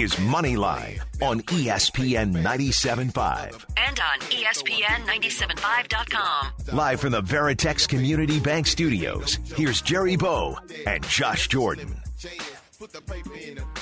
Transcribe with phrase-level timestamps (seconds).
[0.00, 3.64] is Moneyline on ESPN 97.5.
[3.76, 6.48] And on E ESPN975.com.
[6.72, 11.96] Live from the Veritex Community Bank Studios, here's Jerry Bow and Josh Jordan.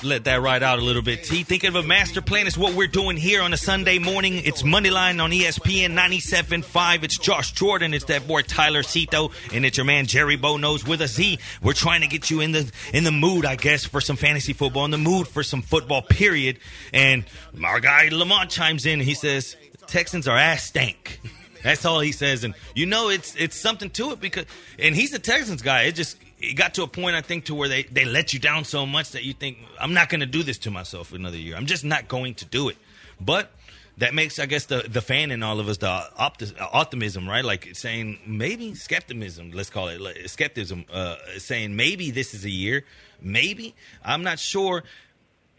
[0.04, 1.24] Let that ride out a little bit.
[1.24, 1.42] T.
[1.42, 2.46] Think of a master plan.
[2.46, 4.34] is what we're doing here on a Sunday morning.
[4.44, 7.02] It's Moneyline on E ESPN 97.5.
[7.02, 7.92] It's Josh Jordan.
[7.92, 9.32] It's that boy Tyler Cito.
[9.52, 11.14] And it's your man Jerry Bow knows with us.
[11.14, 11.40] Z.
[11.60, 14.52] We're trying to get you in the in the mood, I guess, for some fantasy
[14.52, 16.60] football, in the mood for some football, period.
[16.92, 17.24] And
[17.64, 19.00] our guy Lamont chimes in.
[19.00, 19.56] He says,
[19.88, 21.20] Texans are ass stank.
[21.64, 24.44] That's all he says, and you know it's it's something to it because,
[24.78, 25.84] and he's a Texans guy.
[25.84, 26.18] It just
[26.50, 28.86] it got to a point I think to where they they let you down so
[28.86, 31.56] much that you think I'm not going to do this to myself another year.
[31.56, 32.76] I'm just not going to do it.
[33.20, 33.50] But
[33.98, 35.86] that makes I guess the the fan in all of us the
[36.18, 37.44] opti- optimism, right?
[37.44, 39.52] Like saying maybe skepticism.
[39.52, 40.84] Let's call it like, skepticism.
[40.92, 42.84] Uh, saying maybe this is a year.
[43.20, 44.84] Maybe I'm not sure.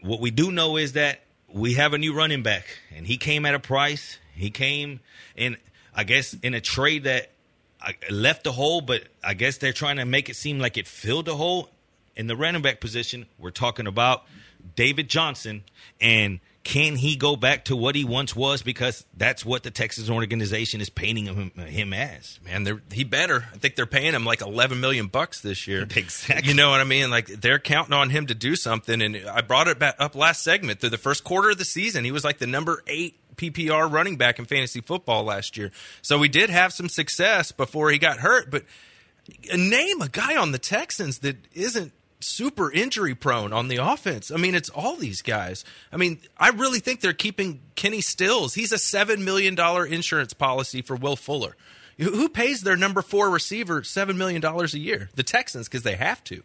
[0.02, 2.64] What we do know is that we have a new running back,
[2.94, 4.18] and he came at a price.
[4.34, 5.00] He came
[5.34, 5.56] in,
[5.94, 7.30] I guess, in a trade that
[8.10, 11.28] left a hole, but I guess they're trying to make it seem like it filled
[11.28, 11.70] a hole
[12.16, 13.26] in the running back position.
[13.38, 14.24] We're talking about
[14.74, 15.64] David Johnson,
[16.00, 18.62] and can he go back to what he once was?
[18.62, 22.40] Because that's what the Texas organization is painting him, him as.
[22.44, 23.44] Man, he better.
[23.54, 25.86] I think they're paying him like eleven million bucks this year.
[25.96, 26.48] Exactly.
[26.48, 27.10] You know what I mean?
[27.10, 29.00] Like they're counting on him to do something.
[29.00, 30.80] And I brought it back up last segment.
[30.80, 34.16] Through the first quarter of the season, he was like the number eight PPR running
[34.16, 35.70] back in fantasy football last year.
[36.02, 38.50] So we did have some success before he got hurt.
[38.50, 38.64] But
[39.54, 44.30] name a guy on the Texans that isn't super injury prone on the offense.
[44.30, 45.64] I mean, it's all these guys.
[45.92, 48.54] I mean, I really think they're keeping Kenny Stills.
[48.54, 49.58] He's a $7 million
[49.92, 51.56] insurance policy for Will Fuller.
[51.98, 55.08] Who pays their number four receiver $7 million a year?
[55.14, 56.42] The Texans, because they have to.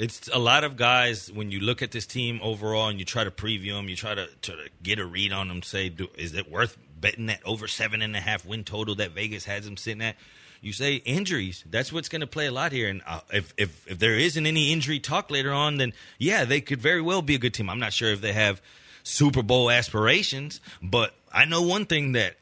[0.00, 3.22] It's a lot of guys when you look at this team overall and you try
[3.22, 5.62] to preview them, you try to, to get a read on them.
[5.62, 9.10] Say, do, is it worth betting that over seven and a half win total that
[9.10, 10.16] Vegas has them sitting at?
[10.62, 11.64] You say injuries.
[11.68, 12.88] That's what's going to play a lot here.
[12.88, 16.62] And uh, if, if if there isn't any injury talk later on, then yeah, they
[16.62, 17.68] could very well be a good team.
[17.68, 18.62] I'm not sure if they have
[19.02, 22.36] Super Bowl aspirations, but I know one thing that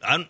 [0.00, 0.26] I'm.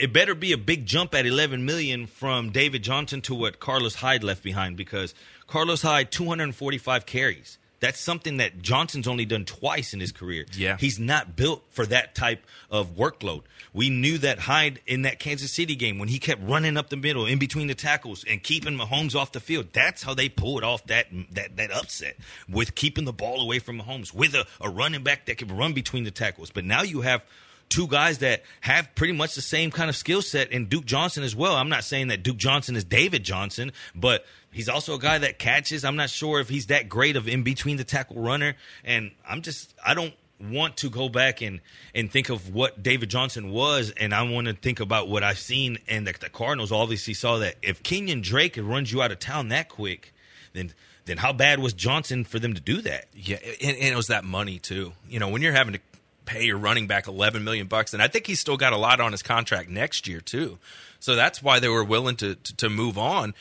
[0.00, 3.94] It better be a big jump at 11 million from David Johnson to what Carlos
[3.94, 5.14] Hyde left behind because
[5.46, 7.58] Carlos Hyde 245 carries.
[7.80, 10.46] That's something that Johnson's only done twice in his career.
[10.56, 10.78] Yeah.
[10.78, 13.42] He's not built for that type of workload.
[13.74, 16.96] We knew that Hyde in that Kansas City game when he kept running up the
[16.96, 19.66] middle in between the tackles and keeping Mahomes off the field.
[19.74, 22.16] That's how they pulled off that that that upset
[22.48, 25.74] with keeping the ball away from Mahomes with a, a running back that could run
[25.74, 26.50] between the tackles.
[26.50, 27.22] But now you have
[27.68, 31.22] two guys that have pretty much the same kind of skill set and Duke Johnson
[31.22, 31.54] as well.
[31.54, 35.38] I'm not saying that Duke Johnson is David Johnson, but he's also a guy that
[35.38, 35.84] catches.
[35.84, 38.54] I'm not sure if he's that great of in between the tackle runner
[38.84, 41.60] and I'm just I don't want to go back and
[41.94, 45.38] and think of what David Johnson was and I want to think about what I've
[45.38, 49.18] seen and the, the Cardinals obviously saw that if Kenyon Drake runs you out of
[49.18, 50.12] town that quick
[50.52, 50.72] then
[51.04, 53.06] then how bad was Johnson for them to do that?
[53.14, 54.92] Yeah, and, and it was that money too.
[55.08, 55.80] You know, when you're having to
[56.26, 59.00] pay your running back 11 million bucks, and I think he's still got a lot
[59.00, 60.58] on his contract next year too.
[61.00, 63.34] So that's why they were willing to to, to move on.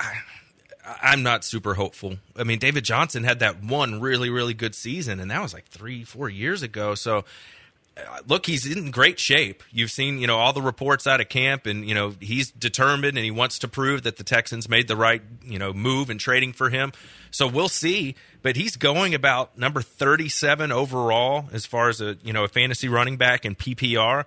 [0.00, 0.14] I,
[1.02, 2.18] I'm not super hopeful.
[2.36, 5.66] I mean, David Johnson had that one really, really good season, and that was like
[5.66, 6.94] three, four years ago.
[6.94, 7.24] So,
[8.26, 9.62] look, he's in great shape.
[9.70, 13.16] You've seen, you know, all the reports out of camp, and you know he's determined,
[13.16, 16.18] and he wants to prove that the Texans made the right, you know, move in
[16.18, 16.92] trading for him.
[17.30, 18.14] So we'll see.
[18.42, 22.88] But he's going about number 37 overall as far as a, you know, a fantasy
[22.88, 24.24] running back in PPR.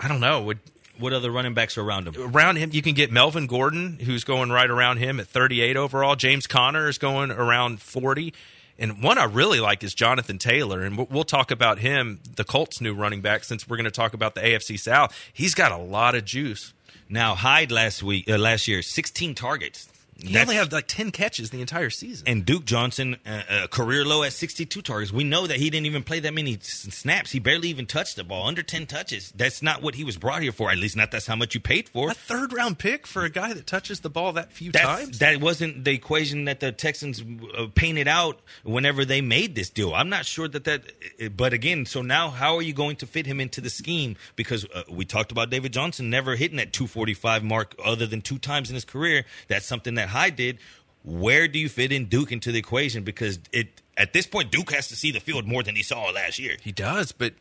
[0.00, 0.42] I don't know.
[0.42, 0.58] Would
[0.98, 2.34] What other running backs are around him?
[2.34, 6.16] around him you can get Melvin Gordon who's going right around him at 38 overall
[6.16, 8.34] James Conner is going around 40
[8.78, 12.80] and one I really like is Jonathan Taylor and we'll- talk about him the Colts
[12.80, 15.76] new running back since we're going to talk about the AFC South he's got a
[15.76, 16.72] lot of juice
[17.08, 19.87] Now Hyde last week, uh, last year, 16 targets.
[20.18, 24.04] He only had like 10 catches the entire season and Duke Johnson, uh, a career
[24.04, 25.12] low at 62 targets.
[25.12, 27.30] We know that he didn't even play that many s- snaps.
[27.30, 29.32] He barely even touched the ball, under 10 touches.
[29.36, 30.70] That's not what he was brought here for.
[30.70, 32.10] At least, not that's how much you paid for.
[32.10, 35.18] a third round pick for a guy that touches the ball that few That's, times
[35.20, 37.22] that wasn't the equation that the Texans
[37.56, 39.94] uh, painted out whenever they made this deal.
[39.94, 40.82] I'm not sure that that.
[41.22, 44.16] uh, But again, so now how are you going to fit him into the scheme?
[44.36, 48.38] Because uh, we talked about David Johnson never hitting that 245 mark other than two
[48.38, 49.24] times in his career.
[49.46, 50.58] That's something that Hyde did.
[51.04, 53.04] Where do you fit in Duke into the equation?
[53.04, 56.10] Because it at this point, Duke has to see the field more than he saw
[56.10, 56.56] last year.
[56.62, 57.34] he does but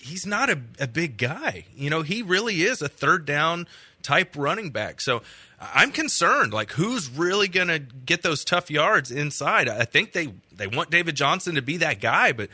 [0.00, 1.64] he's not a, a big guy.
[1.76, 3.66] You know, he really is a third down
[4.02, 5.00] type running back.
[5.00, 5.22] So
[5.60, 6.52] I'm concerned.
[6.52, 9.68] Like, who's really going to get those tough yards inside?
[9.68, 12.48] I think they they want David Johnson to be that guy, but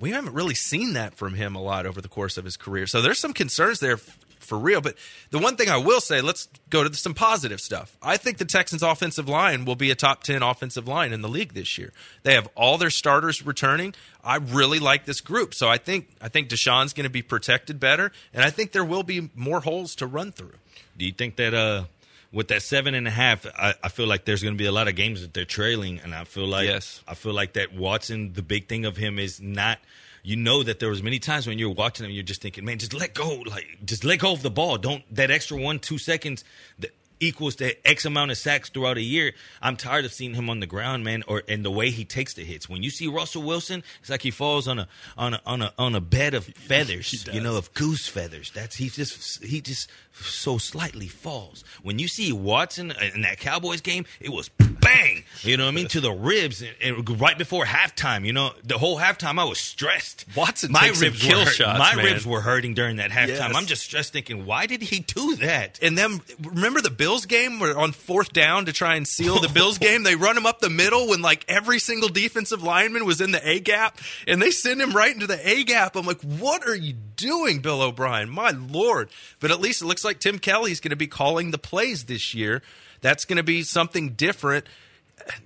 [0.00, 2.86] we haven't really seen that from him a lot over the course of his career.
[2.86, 3.98] So there's some concerns there
[4.46, 4.80] for real.
[4.80, 4.96] But
[5.30, 7.96] the one thing I will say, let's go to some positive stuff.
[8.02, 11.28] I think the Texans' offensive line will be a top 10 offensive line in the
[11.28, 11.92] league this year.
[12.22, 13.94] They have all their starters returning.
[14.24, 15.54] I really like this group.
[15.54, 18.84] So I think I think Deshaun's going to be protected better, and I think there
[18.84, 20.54] will be more holes to run through.
[20.96, 21.84] Do you think that uh
[22.32, 24.72] with that seven and a half, I, I feel like there's going to be a
[24.72, 27.02] lot of games that they're trailing, and I feel like yes.
[27.06, 28.32] I feel like that Watson.
[28.32, 29.78] The big thing of him is not
[30.26, 32.78] you know that there was many times when you're watching him, you're just thinking, man,
[32.78, 34.76] just let go, like just let go of the ball.
[34.76, 36.42] Don't that extra one two seconds.
[36.80, 36.90] That,
[37.20, 39.32] equals to X amount of sacks throughout a year.
[39.62, 42.34] I'm tired of seeing him on the ground, man, or and the way he takes
[42.34, 42.68] the hits.
[42.68, 45.72] When you see Russell Wilson, it's like he falls on a on a on a
[45.78, 48.50] on a bed of feathers, you know, of goose feathers.
[48.50, 51.64] That's he just he just so slightly falls.
[51.82, 54.50] When you see Watson in that Cowboys game, it was
[54.86, 58.24] bang, you know what I mean, to the ribs, and, and right before halftime.
[58.24, 60.24] You know, the whole halftime I was stressed.
[60.36, 61.78] Watson, my ribs kill were shots.
[61.78, 62.04] My man.
[62.04, 63.28] ribs were hurting during that halftime.
[63.28, 63.54] Yes.
[63.54, 65.78] I'm just stressed, thinking, why did he do that?
[65.82, 69.48] And then remember the Bills game where on fourth down to try and seal the
[69.48, 73.20] Bills game, they run him up the middle when like every single defensive lineman was
[73.20, 75.96] in the A gap, and they send him right into the A gap.
[75.96, 78.30] I'm like, what are you doing, Bill O'Brien?
[78.30, 79.08] My lord!
[79.40, 82.34] But at least it looks like Tim Kelly's going to be calling the plays this
[82.34, 82.62] year.
[83.06, 84.66] That's going to be something different.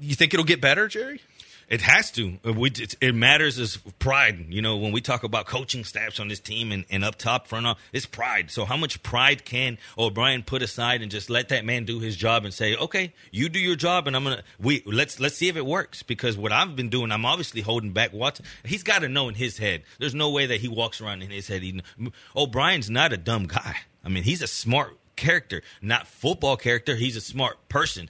[0.00, 1.20] You think it'll get better, Jerry?
[1.68, 2.38] It has to.
[2.42, 4.46] Uh, we, it, matters as pride.
[4.48, 7.46] You know, when we talk about coaching staffs on this team and, and up top,
[7.46, 8.50] front off, it's pride.
[8.50, 12.16] So how much pride can O'Brien put aside and just let that man do his
[12.16, 15.48] job and say, okay, you do your job, and I'm gonna we let's let's see
[15.48, 16.02] if it works.
[16.02, 18.46] Because what I've been doing, I'm obviously holding back Watson.
[18.64, 19.82] He's got to know in his head.
[19.98, 21.62] There's no way that he walks around in his head.
[21.62, 21.78] He,
[22.34, 23.76] O'Brien's not a dumb guy.
[24.02, 26.96] I mean, he's a smart character, not football character.
[26.96, 28.08] He's a smart person.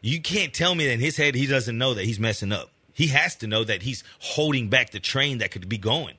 [0.00, 2.70] You can't tell me that in his head he doesn't know that he's messing up.
[2.92, 6.16] He has to know that he's holding back the train that could be going.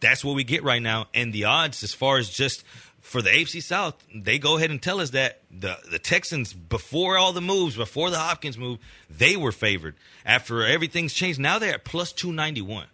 [0.00, 1.06] That's what we get right now.
[1.14, 2.62] And the odds, as far as just
[3.00, 7.16] for the AFC South, they go ahead and tell us that the the Texans, before
[7.16, 8.78] all the moves, before the Hopkins move,
[9.08, 9.94] they were favored.
[10.24, 12.86] After everything's changed, now they're at plus two ninety one.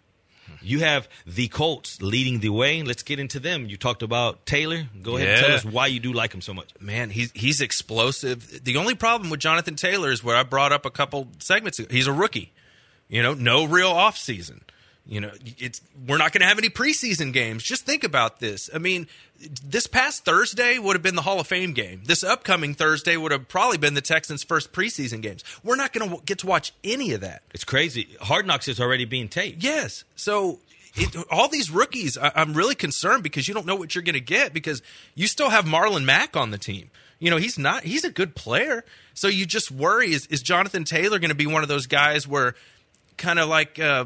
[0.61, 2.83] You have the Colts leading the way.
[2.83, 3.67] Let's get into them.
[3.67, 4.83] You talked about Taylor.
[5.01, 6.69] Go ahead and tell us why you do like him so much.
[6.79, 8.63] Man, he's he's explosive.
[8.63, 11.87] The only problem with Jonathan Taylor is where I brought up a couple segments ago.
[11.91, 12.51] He's a rookie.
[13.09, 14.61] You know, no real offseason.
[15.09, 17.63] You know, it's we're not going to have any preseason games.
[17.63, 18.69] Just think about this.
[18.73, 19.07] I mean,
[19.63, 22.01] this past Thursday would have been the Hall of Fame game.
[22.05, 25.45] This upcoming Thursday would have probably been the Texans' first preseason games.
[25.63, 27.43] We're not going to get to watch any of that.
[27.53, 28.17] It's crazy.
[28.19, 29.63] Hard Knocks is already being taped.
[29.63, 30.03] Yes.
[30.17, 30.59] So
[30.95, 34.15] it, all these rookies, I, I'm really concerned because you don't know what you're going
[34.15, 34.81] to get because
[35.15, 36.89] you still have Marlon Mack on the team.
[37.19, 38.83] You know, he's not, he's a good player.
[39.13, 42.27] So you just worry is, is Jonathan Taylor going to be one of those guys
[42.27, 42.55] where
[43.15, 44.05] kind of like, uh,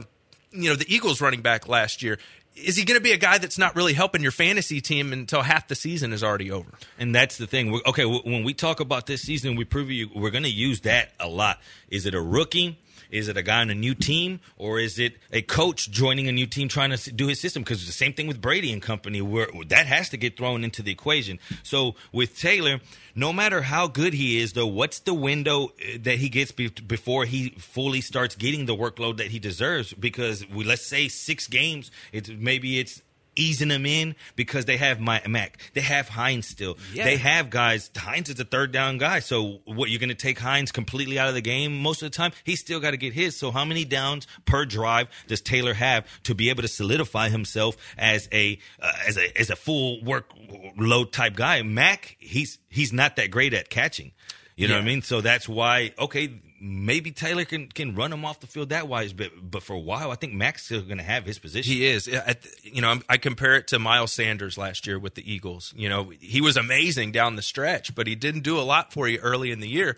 [0.51, 2.19] you know, the Eagles running back last year?
[2.55, 5.41] Is he going to be a guy that's not really helping your fantasy team until
[5.41, 6.69] half the season is already over?
[6.99, 7.71] And that's the thing.
[7.71, 10.13] We're, okay, when we talk about this season, we preview.
[10.13, 11.59] We're going to use that a lot.
[11.89, 12.77] Is it a rookie?
[13.11, 16.31] Is it a guy on a new team, or is it a coach joining a
[16.31, 17.61] new team trying to do his system?
[17.61, 20.81] Because the same thing with Brady and company, where that has to get thrown into
[20.81, 21.37] the equation.
[21.61, 22.79] So with Taylor,
[23.13, 26.69] no matter how good he is, though, what's the window uh, that he gets be-
[26.69, 29.93] before he fully starts getting the workload that he deserves?
[29.93, 33.01] Because we let's say six games, it's maybe it's
[33.41, 37.03] easing them in because they have my Mack, they have Hines still, Yeah.
[37.05, 37.89] they have guys.
[37.97, 41.27] Hines is a third down guy, so what you're going to take Hines completely out
[41.27, 42.31] of the game most of the time?
[42.43, 43.35] He's still got to get his.
[43.35, 47.75] So how many downs per drive does Taylor have to be able to solidify himself
[47.97, 51.61] as a uh, as a as a full workload type guy?
[51.63, 54.11] Mack, he's he's not that great at catching.
[54.55, 55.01] You know what I mean?
[55.01, 56.29] So that's why okay.
[56.63, 59.79] Maybe Taylor can, can run him off the field that wise, but but for a
[59.79, 61.73] while, I think Mack's still going to have his position.
[61.73, 62.07] He is.
[62.07, 65.73] I- You know, I compare it to Miles Sanders last year with the Eagles.
[65.75, 69.07] You know, he was amazing down the stretch, but he didn't do a lot for
[69.07, 69.97] you early in the year.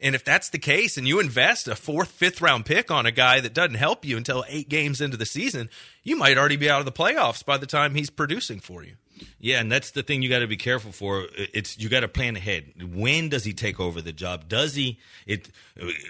[0.00, 3.10] And if that's the case, and you invest a fourth, fifth round pick on a
[3.10, 5.68] guy that doesn't help you until eight games into the season,
[6.04, 8.94] you might already be out of the playoffs by the time he's producing for you.
[9.40, 11.26] Yeah, and that's the thing you got to be careful for.
[11.36, 12.94] It's you got to plan ahead.
[12.94, 14.48] When does he take over the job?
[14.48, 14.98] Does he?
[15.26, 15.48] It.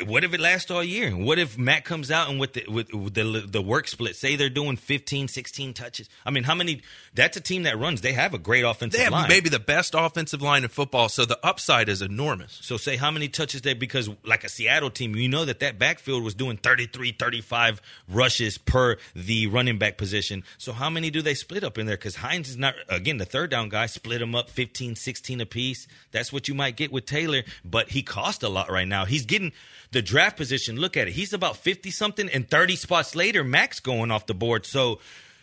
[0.07, 1.11] What if it lasts all year?
[1.11, 4.37] What if Matt comes out and with the with, with the the work split, say
[4.37, 6.09] they're doing 15, 16 touches?
[6.25, 6.83] I mean, how many?
[7.15, 8.01] That's a team that runs.
[8.01, 9.29] They have a great offensive They have line.
[9.29, 12.59] maybe the best offensive line in football, so the upside is enormous.
[12.63, 15.79] So say how many touches they because like a Seattle team, you know that that
[15.79, 20.45] backfield was doing 33, 35 rushes per the running back position.
[20.57, 21.97] So how many do they split up in there?
[21.97, 23.87] Because Hines is not again the third down guy.
[23.87, 25.89] Split them up 15, 16 apiece.
[26.13, 29.07] That's what you might get with Taylor, but he cost a lot right now.
[29.07, 29.53] He's getting
[29.91, 30.77] the draft position.
[30.77, 31.13] Look at it.
[31.13, 34.67] He's about fifty something, and thirty spots later, Mack's going off the board.
[34.67, 35.01] So.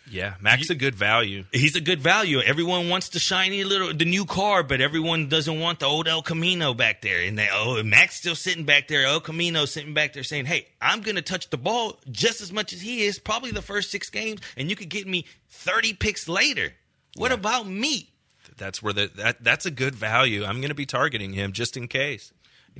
[0.08, 1.46] Yeah, Mack's a good value.
[1.52, 2.40] He's a good value.
[2.40, 6.22] Everyone wants the shiny little the new car, but everyone doesn't want the old El
[6.22, 7.22] Camino back there.
[7.22, 10.68] And they oh Mack's still sitting back there, El Camino sitting back there saying, Hey,
[10.80, 14.12] I'm gonna touch the ball just as much as he is, probably the first six
[14.12, 16.74] games, and you could get me thirty picks later.
[17.16, 17.36] What yeah.
[17.36, 18.12] about me?
[18.58, 20.46] That's where the that that's a good value.
[20.46, 22.32] I'm gonna be targeting him just in case.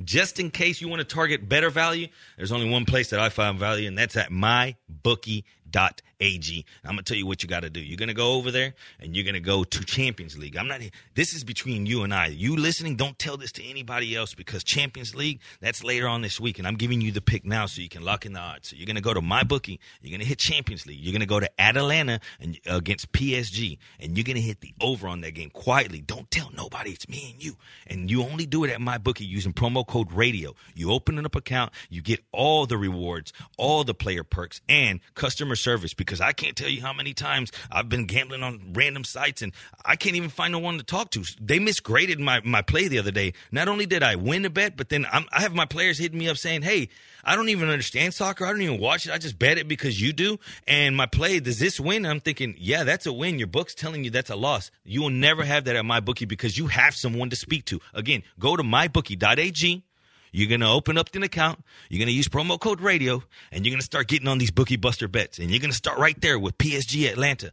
[0.04, 3.30] Just in case you want to target better value, there's only one place that I
[3.30, 4.30] find value, and that's at
[6.20, 6.64] mybookie.ag.
[6.84, 7.80] I'm gonna tell you what you got to do.
[7.80, 10.56] You're gonna go over there and you're gonna go to Champions League.
[10.56, 10.80] I'm not.
[11.14, 12.26] This is between you and I.
[12.26, 12.96] You listening?
[12.96, 16.66] Don't tell this to anybody else because Champions League that's later on this week, and
[16.66, 18.68] I'm giving you the pick now so you can lock in the odds.
[18.68, 19.80] So you're gonna go to my bookie.
[20.02, 21.00] You're gonna hit Champions League.
[21.00, 25.08] You're gonna go to Atalanta and uh, against PSG, and you're gonna hit the over
[25.08, 26.00] on that game quietly.
[26.00, 26.90] Don't tell nobody.
[26.90, 27.56] It's me and you,
[27.86, 30.54] and you only do it at my bookie using promo code Radio.
[30.74, 35.56] You open an account, you get all the rewards, all the player perks, and customer
[35.56, 39.42] service because I can't tell you how many times I've been gambling on random sites
[39.42, 39.52] and
[39.84, 41.24] I can't even find no one to talk to.
[41.40, 43.34] They misgraded my, my play the other day.
[43.50, 46.18] Not only did I win a bet, but then I'm, I have my players hitting
[46.18, 46.88] me up saying, Hey,
[47.24, 48.46] I don't even understand soccer.
[48.46, 49.12] I don't even watch it.
[49.12, 50.38] I just bet it because you do.
[50.68, 52.06] And my play, does this win?
[52.06, 53.40] I'm thinking, yeah, that's a win.
[53.40, 54.70] Your book's telling you that's a loss.
[54.84, 57.80] You will never have that at my bookie because you have someone to speak to.
[57.94, 59.82] Again, go to mybookie.ag.
[60.36, 61.64] You're going to open up an account.
[61.88, 64.50] You're going to use promo code radio and you're going to start getting on these
[64.50, 65.38] bookie buster bets.
[65.38, 67.52] And you're going to start right there with PSG Atalanta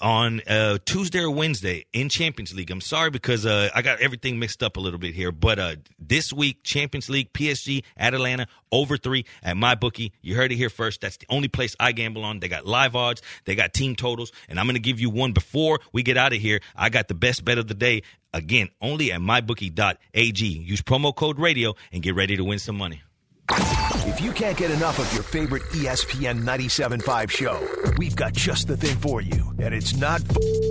[0.00, 2.70] on uh, Tuesday or Wednesday in Champions League.
[2.70, 5.76] I'm sorry because uh, I got everything mixed up a little bit here, but uh,
[5.98, 10.14] this week Champions League, PSG at Atalanta over three at my bookie.
[10.22, 11.02] You heard it here first.
[11.02, 12.40] That's the only place I gamble on.
[12.40, 15.32] They got live odds, they got team totals, and I'm going to give you one
[15.32, 16.60] before we get out of here.
[16.74, 20.46] I got the best bet of the day again only at mybookie.ag.
[20.46, 23.02] Use promo code radio and get ready to win some money.
[23.50, 28.76] If you can't get enough of your favorite ESPN 97.5 show, we've got just the
[28.76, 29.54] thing for you.
[29.60, 30.22] And it's not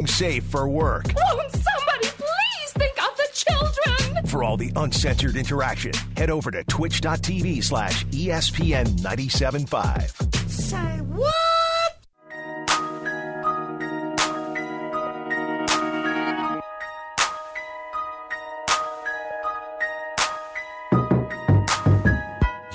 [0.05, 1.05] safe for work.
[1.15, 4.25] Won't somebody please think of the children?
[4.25, 10.49] For all the uncensored interaction, head over to twitch.tv slash ESPN 97.5.
[10.49, 11.60] Say what?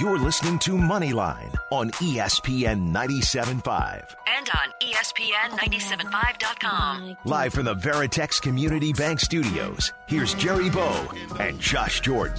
[0.06, 4.14] You're listening to Moneyline on ESPN 97.5.
[4.38, 7.16] And on E ESPN975.com.
[7.24, 11.08] Live from the Veritex Community Bank Studios, here's Jerry Bow
[11.40, 12.38] and Josh Jordan.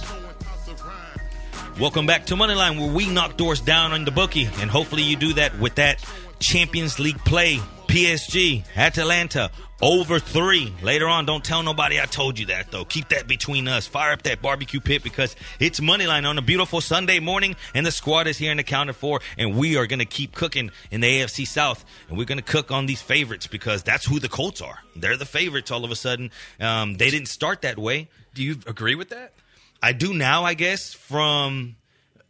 [1.78, 5.16] Welcome back to Moneyline, where we knock doors down on the bookie, and hopefully you
[5.16, 6.02] do that with that
[6.38, 7.60] Champions League play.
[7.86, 10.72] PSG, Atalanta, over three.
[10.82, 12.84] Later on, don't tell nobody I told you that, though.
[12.84, 13.86] Keep that between us.
[13.86, 17.92] Fire up that barbecue pit because it's Moneyline on a beautiful Sunday morning, and the
[17.92, 21.00] squad is here in and accounted for, and we are going to keep cooking in
[21.00, 24.28] the AFC South, and we're going to cook on these favorites because that's who the
[24.28, 24.78] Colts are.
[24.96, 26.30] They're the favorites all of a sudden.
[26.60, 28.08] Um, they didn't start that way.
[28.34, 29.32] Do you agree with that?
[29.82, 31.76] I do now, I guess, from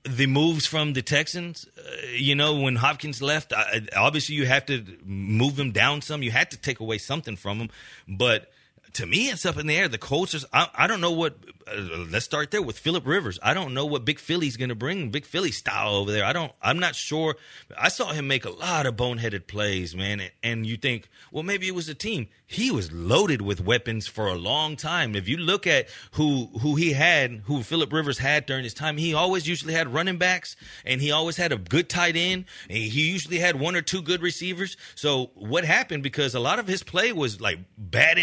[0.04, 1.66] the moves from the Texans.
[1.76, 6.22] Uh, you know, when Hopkins left, I, obviously you have to move him down some.
[6.22, 7.70] You had to take away something from him.
[8.06, 8.50] But
[8.94, 9.88] to me, it's up in the air.
[9.88, 11.36] The Colts, are, I, I don't know what.
[11.66, 13.38] Uh, let's start there with Philip Rivers.
[13.42, 15.10] I don't know what Big Philly's going to bring.
[15.10, 16.24] Big Philly style over there.
[16.24, 16.52] I don't.
[16.62, 17.36] I'm not sure.
[17.76, 20.20] I saw him make a lot of boneheaded plays, man.
[20.20, 22.28] And, and you think, well, maybe it was the team.
[22.46, 25.14] He was loaded with weapons for a long time.
[25.14, 28.96] If you look at who who he had, who Philip Rivers had during his time,
[28.96, 32.46] he always usually had running backs, and he always had a good tight end.
[32.68, 34.76] And he usually had one or two good receivers.
[34.94, 36.02] So what happened?
[36.02, 38.16] Because a lot of his play was like bad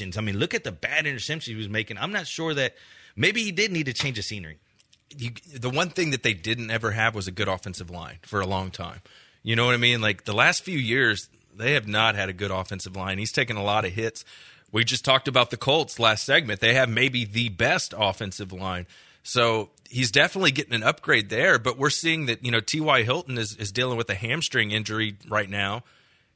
[0.00, 0.18] interceptions.
[0.18, 1.98] I mean, look at the bad interceptions he was making.
[1.98, 2.74] I'm not sure that
[3.16, 4.58] maybe he did need to change the scenery.
[5.16, 8.40] You, the one thing that they didn't ever have was a good offensive line for
[8.40, 9.00] a long time.
[9.42, 10.00] You know what I mean?
[10.00, 13.18] Like the last few years, they have not had a good offensive line.
[13.18, 14.24] He's taken a lot of hits.
[14.72, 16.60] We just talked about the Colts last segment.
[16.60, 18.86] They have maybe the best offensive line.
[19.22, 21.58] So he's definitely getting an upgrade there.
[21.58, 23.02] But we're seeing that, you know, T.Y.
[23.02, 25.82] Hilton is, is dealing with a hamstring injury right now.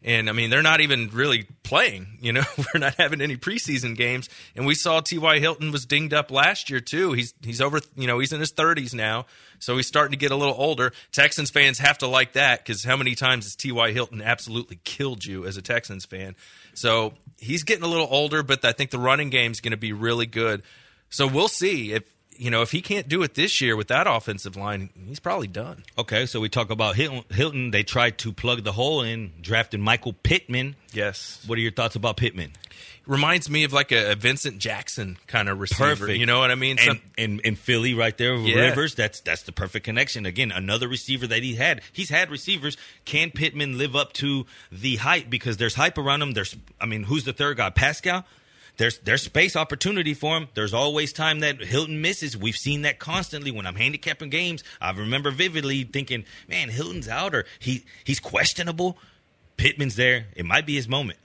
[0.04, 2.18] And I mean, they're not even really playing.
[2.20, 4.28] You know, we're not having any preseason games.
[4.54, 5.38] And we saw T.Y.
[5.38, 7.12] Hilton was dinged up last year too.
[7.12, 7.80] He's he's over.
[7.96, 9.26] You know, he's in his 30s now,
[9.58, 10.92] so he's starting to get a little older.
[11.10, 13.92] Texans fans have to like that because how many times has T.Y.
[13.92, 16.36] Hilton absolutely killed you as a Texans fan?
[16.74, 19.78] So he's getting a little older, but I think the running game is going to
[19.78, 20.62] be really good.
[21.08, 22.02] So we'll see if
[22.36, 25.46] you know, if he can't do it this year with that offensive line, he's probably
[25.48, 25.84] done.
[25.98, 27.24] Okay, so we talk about Hilton.
[27.30, 30.76] Hilton they tried to plug the hole in, drafting Michael Pittman.
[30.92, 31.42] Yes.
[31.46, 32.52] What are your thoughts about Pittman?
[33.06, 35.90] Reminds me of like a Vincent Jackson kind of receiver.
[35.90, 36.18] Perfect.
[36.18, 36.78] You know what I mean?
[36.80, 38.70] And, and, and Philly right there, Yeah.
[38.70, 38.94] Rivers.
[38.94, 40.24] That's that's the perfect connection.
[40.24, 41.82] Again, another receiver that he had.
[41.92, 42.78] He's had receivers.
[43.04, 45.28] Can Pittman live up to the hype?
[45.28, 46.32] Because there's hype around him.
[46.32, 47.68] There's, I mean, who's the third guy?
[47.70, 48.24] Pascal.
[48.76, 50.48] There's there's space opportunity for him.
[50.54, 52.36] There's always time that Hilton misses.
[52.36, 54.64] We've seen that constantly when I'm handicapping games.
[54.80, 58.98] I remember vividly thinking, man, Hilton's out or he he's questionable.
[59.56, 60.26] Pittman's there.
[60.34, 61.20] It might be his moment.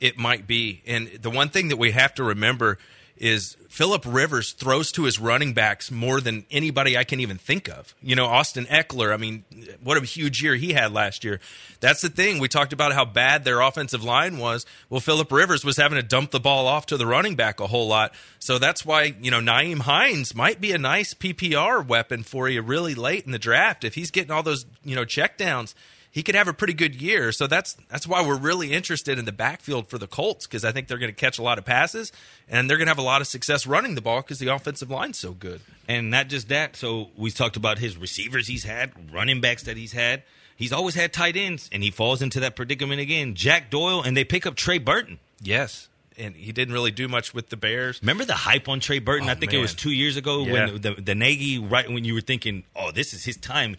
[0.00, 0.82] It might be.
[0.86, 2.78] And the one thing that we have to remember
[3.20, 7.68] is Philip Rivers throws to his running backs more than anybody I can even think
[7.68, 7.94] of.
[8.02, 9.44] You know, Austin Ekeler, I mean,
[9.82, 11.38] what a huge year he had last year.
[11.80, 12.38] That's the thing.
[12.38, 14.64] We talked about how bad their offensive line was.
[14.88, 17.66] Well, Philip Rivers was having to dump the ball off to the running back a
[17.66, 18.14] whole lot.
[18.38, 22.62] So that's why, you know, Nyheim Hines might be a nice PPR weapon for you
[22.62, 23.84] really late in the draft.
[23.84, 25.74] If he's getting all those, you know, checkdowns,
[26.10, 27.32] he could have a pretty good year.
[27.32, 30.72] So that's that's why we're really interested in the backfield for the Colts because I
[30.72, 32.12] think they're going to catch a lot of passes
[32.48, 34.90] and they're going to have a lot of success running the ball because the offensive
[34.90, 35.60] line's so good.
[35.88, 36.76] And not just that.
[36.76, 40.22] So we talked about his receivers he's had, running backs that he's had.
[40.56, 43.34] He's always had tight ends, and he falls into that predicament again.
[43.34, 45.18] Jack Doyle, and they pick up Trey Burton.
[45.40, 45.88] Yes,
[46.20, 48.00] and he didn't really do much with the Bears.
[48.02, 49.28] Remember the hype on Trey Burton?
[49.28, 50.52] Oh, I think it was two years ago Yeah.
[50.52, 53.76] when the, the Nagy, right when you were thinking, oh, this is his time.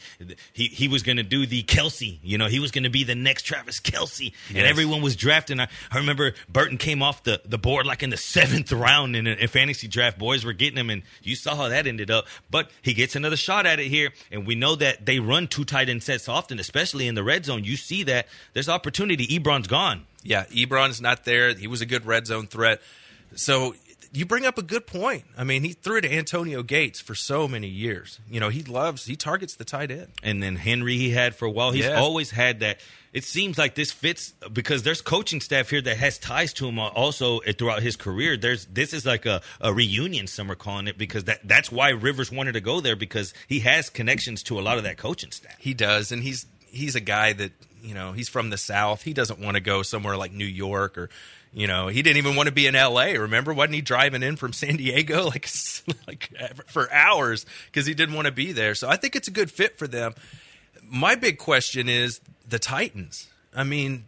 [0.53, 2.19] He he was going to do the Kelce.
[2.23, 4.33] You know, he was going to be the next Travis Kelce.
[4.49, 5.59] And everyone was drafting.
[5.59, 9.27] I, I remember Burton came off the, the board like in the seventh round in
[9.27, 10.17] a, fantasy draft.
[10.17, 12.25] Boys were getting him, and you saw how that ended up.
[12.49, 14.11] But he gets another shot at it here.
[14.31, 17.45] And we know that they run two tight end sets often, especially in the red
[17.45, 17.63] zone.
[17.63, 19.27] You see that there's opportunity.
[19.27, 20.05] Ebron's gone.
[20.23, 21.53] Yeah, Ebron's not there.
[21.53, 22.81] He was a good red zone threat.
[23.35, 23.75] So
[24.13, 25.23] you bring up a good point.
[25.37, 28.19] I mean, he threw to Antonio Gates for so many years.
[28.29, 30.09] You know, he loves, he targets the tight end.
[30.21, 31.71] and then Henry he had for a while.
[31.71, 31.99] He's Yeah.
[31.99, 32.79] always had that.
[33.13, 36.77] It seems like this fits because there's coaching staff here that has ties to him
[36.79, 38.37] also throughout his career.
[38.37, 41.89] There's this is like a, a reunion, some are calling it, because that that's why
[41.89, 45.31] Rivers wanted to go there because he has connections to a lot of that coaching
[45.31, 45.55] staff.
[45.59, 49.03] He does, and he's he's a guy that you know he's from the South.
[49.03, 51.09] He doesn't want to go somewhere like New York or
[51.53, 53.17] you know he didn't even want to be in L.A.
[53.17, 55.49] Remember, wasn't he driving in from San Diego like
[56.07, 56.29] like
[56.67, 58.75] for hours because he didn't want to be there?
[58.75, 60.13] So I think it's a good fit for them.
[60.83, 63.29] My big question is the Titans.
[63.55, 64.05] I mean,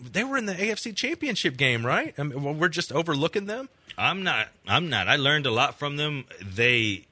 [0.00, 2.14] they were in the AFC Championship game, right?
[2.18, 3.68] I mean, well, we're just overlooking them.
[3.96, 4.48] I'm not.
[4.66, 5.08] I'm not.
[5.08, 6.24] I learned a lot from them.
[6.42, 7.06] They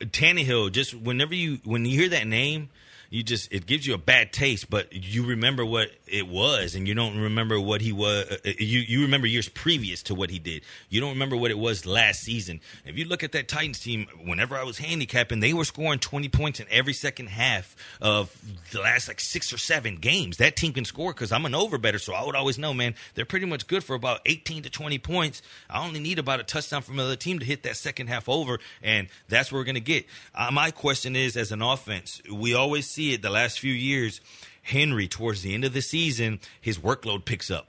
[0.00, 0.72] Tannehill.
[0.72, 2.70] Just whenever you when you hear that name,
[3.12, 4.70] you just it gives you a bad taste.
[4.70, 8.24] But you remember what it was, and you don't remember what he was.
[8.30, 10.62] Uh, you you remember years previous to what he did.
[10.88, 12.62] You don't remember what it was last season.
[12.86, 16.30] If you look at that Titans team, whenever I was handicapping, they were scoring 20
[16.30, 18.34] points in every second half of
[18.72, 20.38] the last like six or seven games.
[20.38, 22.94] That team can score because I'm an over better, so I would always know, man,
[23.14, 25.42] they're pretty much good for about 18 to 20 points.
[25.68, 28.58] I only need about a touchdown from another team to hit that second half over,
[28.82, 30.06] and that's what we're to get.
[30.34, 34.20] Uh, my question is, as an offense, we always see it the last few years.
[34.62, 37.68] Henry, towards the end of the season, his workload picks up.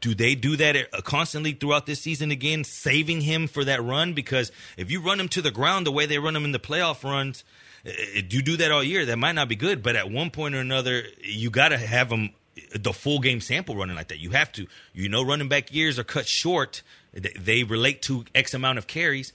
[0.00, 4.12] Do they do that uh, constantly throughout this season again, saving him for that run?
[4.12, 6.58] Because if you run him to the ground the way they run him in the
[6.60, 7.42] playoff runs,
[7.84, 9.82] uh, you do that all year, that might not be good.
[9.82, 12.30] But at one point or another, you got to have him
[12.74, 14.18] the full game sample running like that.
[14.18, 14.66] You have to.
[14.92, 16.82] You know, running back years are cut short.
[17.12, 19.32] They relate to X amount of carries.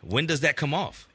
[0.00, 1.06] When does that come off?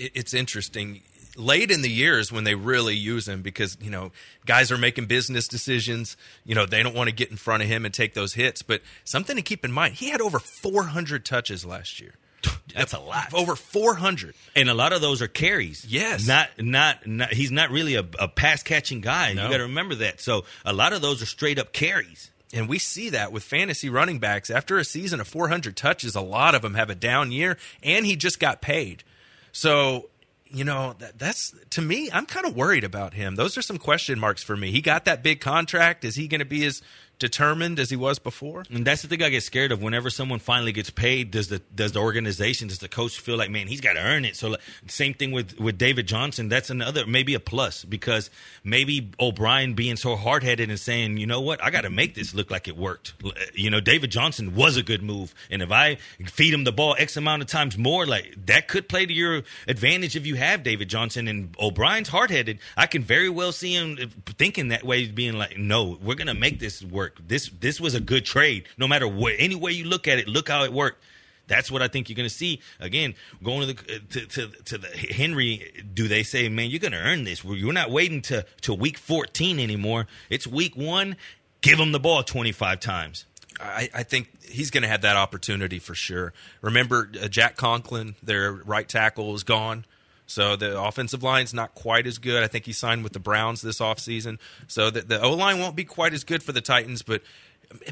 [0.00, 1.02] it's interesting.
[1.36, 4.12] Late in the years when they really use him because you know
[4.46, 6.16] guys are making business decisions.
[6.44, 8.62] You know they don't want to get in front of him and take those hits.
[8.62, 12.14] But something to keep in mind: he had over 400 touches last year.
[12.74, 13.34] That's a lot.
[13.34, 14.34] Over 400.
[14.56, 15.84] and a lot of those are carries.
[15.88, 16.26] Yes.
[16.26, 19.32] not not, not he's not really a, a pass catching guy.
[19.32, 19.44] No.
[19.44, 20.20] You got to remember that.
[20.20, 22.30] So a lot of those are straight up carries.
[22.52, 24.50] And we see that with fantasy running backs.
[24.50, 28.04] After a season of 400 touches, a lot of them have a down year, and
[28.04, 29.04] he just got paid.
[29.52, 30.08] So,
[30.52, 33.36] you know, that, that's to me, I'm kind of worried about him.
[33.36, 34.70] Those are some question marks for me.
[34.70, 36.04] He got that big contract.
[36.04, 36.82] Is he going to be as
[37.20, 38.64] determined as he was before.
[38.70, 39.80] And that's the thing I get scared of.
[39.80, 43.50] Whenever someone finally gets paid, does the does the organization, does the coach feel like,
[43.50, 44.34] man, he's got to earn it?
[44.34, 46.48] So like, same thing with with David Johnson.
[46.48, 48.30] That's another maybe a plus because
[48.64, 52.14] maybe O'Brien being so hard headed and saying, you know what, I got to make
[52.14, 53.14] this look like it worked.
[53.54, 56.96] You know, David Johnson was a good move, and if I feed him the ball
[56.98, 60.62] x amount of times more, like that could play to your advantage if you have
[60.62, 62.58] David Johnson and O'Brien's hard headed.
[62.76, 63.98] I can very well see him
[64.38, 67.09] thinking that way, being like, no, we're gonna make this work.
[67.26, 68.64] This this was a good trade.
[68.78, 71.02] No matter what, any way you look at it, look how it worked.
[71.46, 72.60] That's what I think you're going to see.
[72.78, 76.92] Again, going to the to, to, to the Henry, do they say, man, you're going
[76.92, 77.42] to earn this?
[77.42, 80.06] You're not waiting to to week 14 anymore.
[80.30, 81.16] It's week one.
[81.60, 83.26] Give him the ball 25 times.
[83.60, 86.32] I, I think he's going to have that opportunity for sure.
[86.62, 89.84] Remember, uh, Jack Conklin, their right tackle, is gone.
[90.30, 92.42] So the offensive line's not quite as good.
[92.42, 94.38] I think he signed with the Browns this offseason.
[94.68, 97.22] So the, the O line won't be quite as good for the Titans, but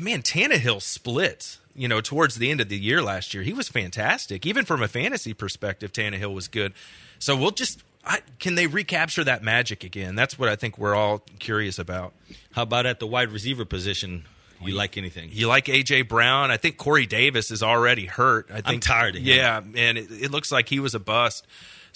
[0.01, 1.59] man, Tannehill splits.
[1.75, 4.47] You know, towards the end of the year last year, he was fantastic.
[4.47, 6.73] Even from a fantasy perspective, Tannehill was good.
[7.21, 10.15] So we'll just I, can they recapture that magic again?
[10.15, 12.15] That's what I think we're all curious about.
[12.53, 14.25] How about at the wide receiver position?
[14.61, 15.31] You like anything?
[15.33, 16.51] You like AJ Brown?
[16.51, 18.49] I think Corey Davis is already hurt.
[18.51, 19.29] I think I'm tired of him.
[19.29, 21.47] Yeah, and it, it looks like he was a bust.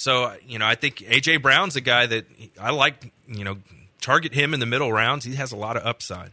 [0.03, 2.27] So you know, I think AJ Brown's a guy that
[2.61, 3.12] I like.
[3.29, 3.59] You know,
[4.01, 5.25] target him in the middle rounds.
[5.25, 6.33] He has a lot of upside.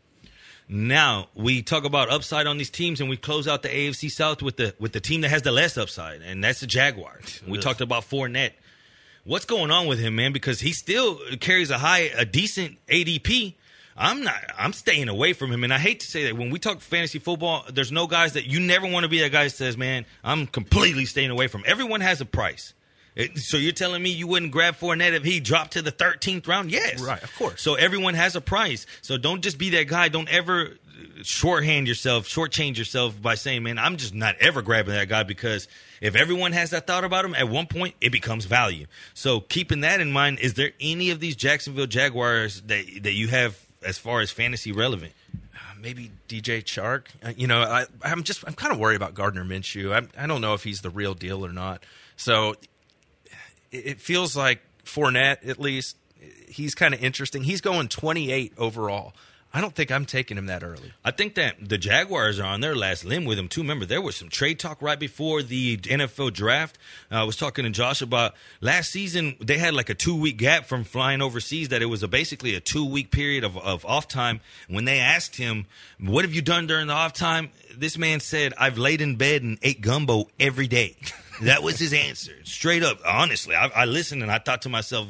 [0.68, 4.42] Now we talk about upside on these teams, and we close out the AFC South
[4.42, 7.44] with the with the team that has the less upside, and that's the Jaguars.
[7.48, 8.54] We talked about Fournette.
[9.24, 10.34] What's going on with him, man?
[10.34, 13.54] Because he still carries a high, a decent ADP.
[13.96, 14.42] I'm not.
[14.58, 17.20] I'm staying away from him, and I hate to say that when we talk fantasy
[17.20, 20.08] football, there's no guys that you never want to be that guy that says, "Man,
[20.24, 22.74] I'm completely staying away from." Everyone has a price.
[23.36, 26.72] So you're telling me you wouldn't grab Fournette if he dropped to the 13th round?
[26.72, 27.62] Yes, Right, of course.
[27.62, 28.86] So everyone has a price.
[29.02, 30.08] So don't just be that guy.
[30.10, 30.78] Don't ever
[31.24, 35.68] shorthand yourself, shortchange yourself by saying, "Man, I'm just not ever grabbing that guy." Because
[36.02, 38.86] if everyone has that thought about him, at one point it becomes value.
[39.14, 43.28] So keeping that in mind, is there any of these Jacksonville Jaguars that that you
[43.30, 45.14] have as far as fantasy relevant?
[45.82, 47.06] maybe DJ Chark.
[47.24, 49.94] Uh, You know, I, I'm just I'm kind of worried about Gardner Minshew.
[49.94, 51.84] I, I don't know if he's the real deal or not.
[52.18, 52.56] So
[53.72, 55.98] it, feels like Fournette, at least,
[56.48, 57.44] he's kind of interesting.
[57.44, 59.14] He's going 28 overall.
[59.52, 60.94] I don't think I'm taking him that early.
[61.04, 63.62] I think that the Jaguars are on their last limb with him too.
[63.62, 66.78] Remember, there was some trade talk right before the NFL draft.
[67.12, 69.36] Uh, I was talking to Josh about last season.
[69.42, 71.70] They had like a two week gap from flying overseas.
[71.70, 74.42] That it was a, basically a two week period of, of off time.
[74.68, 75.66] When they asked him,
[76.00, 79.42] "What have you done during the off time?" This man said, "I've laid in bed
[79.42, 80.96] and ate gumbo every day."
[81.42, 83.00] that was his answer, straight up.
[83.06, 85.08] Honestly, I, I listened and I thought to myself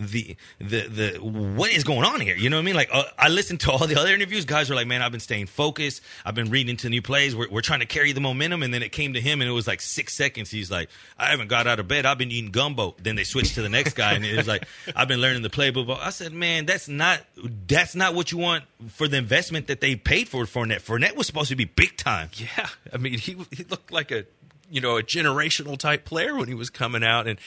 [0.00, 2.36] the the the what is going on here?
[2.36, 2.74] You know what I mean?
[2.74, 4.44] Like uh, I listened to all the other interviews.
[4.44, 6.02] Guys were like, "Man, I've been staying focused.
[6.24, 7.36] I've been reading into new plays.
[7.36, 9.52] We're, we're trying to carry the momentum." And then it came to him, and it
[9.52, 10.50] was like six seconds.
[10.50, 12.06] He's like, "I haven't got out of bed.
[12.06, 14.66] I've been eating gumbo." Then they switched to the next guy, and it was like,
[14.96, 17.20] "I've been learning the playbook." I said, "Man, that's not
[17.66, 20.82] that's not what you want for the investment that they paid for Fournette.
[20.82, 24.24] Fournette was supposed to be big time." Yeah, I mean, he he looked like a
[24.70, 27.26] you know a generational type player when he was coming out.
[27.26, 27.38] And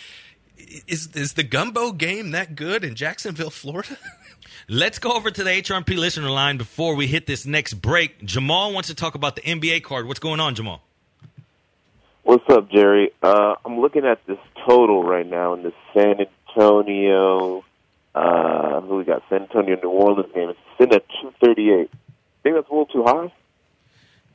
[0.87, 3.97] is is the gumbo game that good in Jacksonville, Florida?
[4.69, 8.23] Let's go over to the HRP listener line before we hit this next break.
[8.23, 10.07] Jamal wants to talk about the NBA card.
[10.07, 10.81] What's going on, Jamal?
[12.23, 13.11] What's up, Jerry?
[13.21, 16.15] Uh, I'm looking at this total right now in the San
[16.55, 17.65] Antonio.
[18.15, 19.23] Uh, who we got?
[19.29, 20.49] San Antonio, New Orleans game.
[20.49, 21.91] It's sitting at 238.
[22.43, 23.33] Think that's a little too high?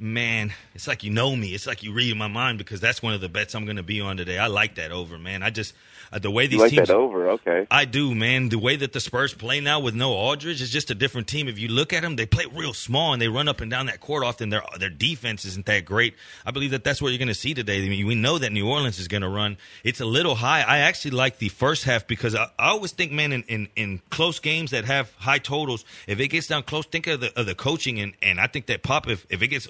[0.00, 1.48] Man, it's like you know me.
[1.54, 3.82] It's like you read my mind because that's one of the bets I'm going to
[3.82, 4.38] be on today.
[4.38, 5.42] I like that over, man.
[5.42, 5.74] I just
[6.12, 7.30] uh, the way these You like teams that over?
[7.30, 7.66] Okay.
[7.70, 8.48] I do, man.
[8.48, 11.48] The way that the Spurs play now with no Aldridge is just a different team.
[11.48, 13.86] If you look at them, they play real small and they run up and down
[13.86, 14.48] that court often.
[14.48, 16.14] Their their defense isn't that great.
[16.46, 17.84] I believe that that's what you're going to see today.
[17.84, 19.58] I mean, we know that New Orleans is going to run.
[19.84, 20.62] It's a little high.
[20.62, 24.00] I actually like the first half because I, I always think, man, in, in, in
[24.10, 27.46] close games that have high totals, if it gets down close, think of the of
[27.46, 29.68] the coaching and and I think that Pop, if if it gets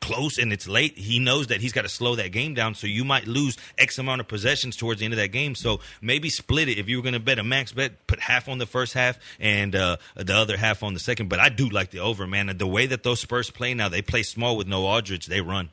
[0.00, 2.74] close and it's late, he knows that he's got to slow that game down.
[2.74, 5.54] So you might lose X amount of possessions towards the end of that game.
[5.54, 6.78] So maybe split it.
[6.78, 9.18] If you were going to bet a max bet, put half on the first half
[9.40, 11.28] and uh, the other half on the second.
[11.28, 12.54] But I do like the over, man.
[12.56, 15.26] The way that those Spurs play now, they play small with no Aldridge.
[15.26, 15.70] They run.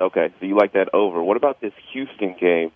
[0.00, 1.22] Okay, so you like that over.
[1.22, 2.70] What about this Houston game?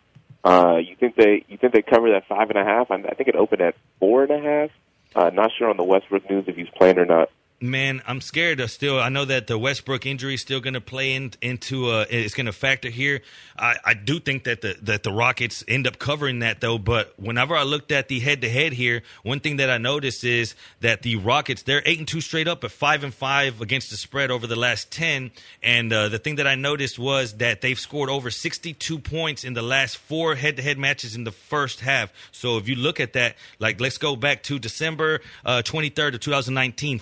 [0.45, 2.91] Uh, you think they you think they cover that five and a half?
[2.91, 4.71] I, think it opened at four and a half.
[5.15, 7.31] Uh, not sure on the Westbrook news if he's playing or not.
[7.63, 8.59] Man, I'm scared.
[8.59, 11.91] Of still, I know that the Westbrook injury is still going to play in, into.
[11.91, 13.23] Uh, it's going to factor here.
[13.57, 16.77] I, I do think that the that the Rockets end up covering that though.
[16.77, 20.25] But whenever I looked at the head to head here, one thing that I noticed
[20.25, 23.91] is that the Rockets they're eight and two straight up at five and five against
[23.91, 25.31] the spread over the last ten.
[25.63, 29.55] And uh, the thing that I noticed was that they've scored over 62 points in
[29.55, 32.13] the last four head to head matches in the first half.
[32.33, 36.21] So if you look at that, like let's go back to December uh, 23rd of
[36.21, 36.99] 2019,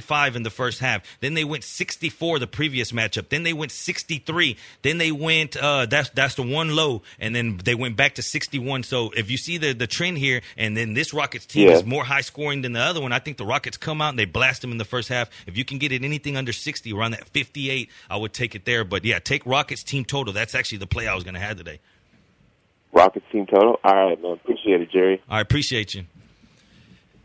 [0.00, 1.02] 65 in the first half.
[1.20, 3.28] Then they went 64 the previous matchup.
[3.28, 4.56] Then they went 63.
[4.82, 5.56] Then they went.
[5.56, 8.82] Uh, that's that's the one low, and then they went back to 61.
[8.84, 11.74] So if you see the the trend here, and then this Rockets team Yeah.
[11.74, 14.18] is more high scoring than the other one, I think the Rockets come out and
[14.18, 15.28] they blast them in the first half.
[15.46, 18.64] If you can get it anything under 60, around that 58, I would take it
[18.64, 18.84] there.
[18.84, 20.32] But yeah, take Rockets team total.
[20.32, 21.78] That's actually the play I was going to have today.
[22.92, 23.78] Rockets team total.
[23.84, 24.32] All right, man.
[24.32, 25.22] Appreciate it, Jerry.
[25.28, 26.04] I appreciate you.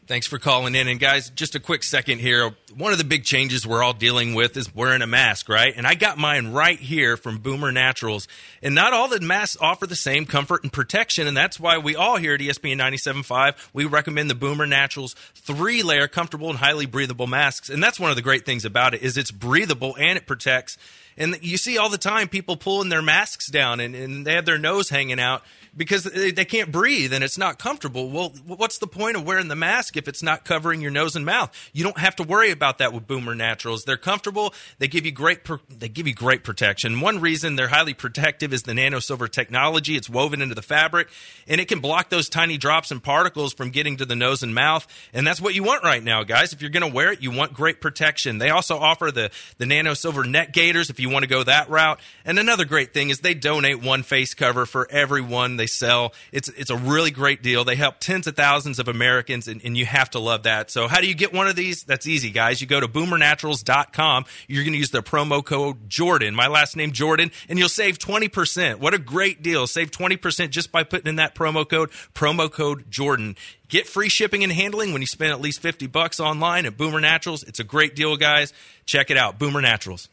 [0.07, 0.87] Thanks for calling in.
[0.87, 2.51] And guys, just a quick second here.
[2.77, 5.73] One of the big changes we're all dealing with is wearing a mask, right?
[5.77, 8.27] And I got mine right here from Boomer Naturals.
[8.61, 11.25] And not all the masks offer the same comfort and protection.
[11.25, 15.83] And that's why we all here at ESPN 97.5, we recommend the Boomer Naturals three
[15.83, 17.69] layer comfortable and highly breathable masks.
[17.69, 20.77] And that's one of the great things about it is it's breathable and it protects.
[21.17, 24.45] And you see all the time people pulling their masks down and, and they have
[24.45, 25.43] their nose hanging out
[25.77, 28.09] because they, they can't breathe and it's not comfortable.
[28.09, 31.25] Well, what's the point of wearing the mask if it's not covering your nose and
[31.25, 31.51] mouth?
[31.73, 33.85] You don't have to worry about that with Boomer Naturals.
[33.85, 34.53] They're comfortable.
[34.79, 37.01] They give you great they give you great protection.
[37.01, 39.95] One reason they're highly protective is the nano silver technology.
[39.95, 41.09] It's woven into the fabric
[41.47, 44.53] and it can block those tiny drops and particles from getting to the nose and
[44.53, 44.87] mouth.
[45.13, 46.53] And that's what you want right now, guys.
[46.53, 48.37] If you're going to wear it, you want great protection.
[48.37, 51.69] They also offer the the nano silver net gaiters if you want to go that
[51.69, 51.99] route.
[52.25, 56.13] And another great thing is they donate one face cover for every one they sell.
[56.31, 57.63] It's it's a really great deal.
[57.63, 60.71] They help tens of thousands of Americans, and, and you have to love that.
[60.71, 61.83] So how do you get one of these?
[61.83, 62.54] That's easy, guys.
[62.61, 64.25] You go to boomernaturals.com.
[64.47, 67.99] You're going to use the promo code Jordan, my last name Jordan, and you'll save
[67.99, 68.79] 20%.
[68.79, 69.67] What a great deal.
[69.67, 73.35] Save 20% just by putting in that promo code, promo code Jordan.
[73.67, 77.01] Get free shipping and handling when you spend at least 50 bucks online at Boomer
[77.01, 77.43] Naturals.
[77.43, 78.53] It's a great deal, guys.
[78.85, 79.39] Check it out.
[79.39, 80.07] Boomer Naturals.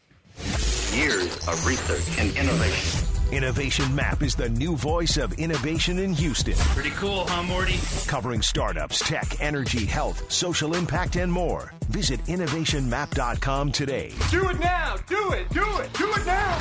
[0.93, 3.12] Years of research and innovation.
[3.33, 7.79] Innovation Map is the new voice of innovation in Houston, Pretty cool, huh, Morty?
[8.05, 11.73] covering startups, tech, energy, health, social impact, and more.
[11.89, 14.13] Visit innovationmap.com today.
[14.29, 14.97] Do it now!
[15.07, 15.49] Do it!
[15.49, 15.91] Do it!
[15.93, 16.59] Do it now!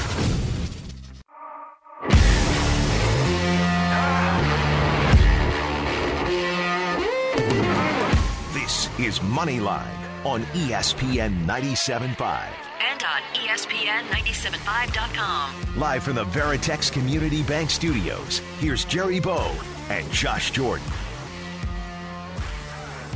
[8.54, 12.71] This is Moneyline on ESPN 97.5.
[13.04, 15.78] and on E ESPN 975.com.
[15.78, 19.54] Live from the Veritex Community Bank Studios, here's Jerry Bow
[19.88, 20.86] and Josh Jordan.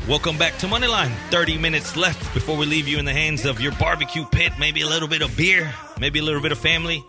[0.09, 1.13] Welcome back to Moneyline.
[1.31, 4.53] 30 minutes left before we leave you in the hands of your barbecue pit.
[4.59, 7.05] Maybe a little bit of beer, maybe a little bit of family,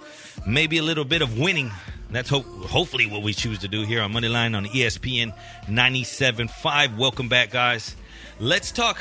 [0.47, 1.71] maybe a little bit of winning.
[2.09, 5.33] That's hope, hopefully what we choose to do here on Moneyline on ESPN
[5.65, 6.97] 97.5.
[6.97, 7.95] Welcome back, guys.
[8.39, 8.99] Let's talk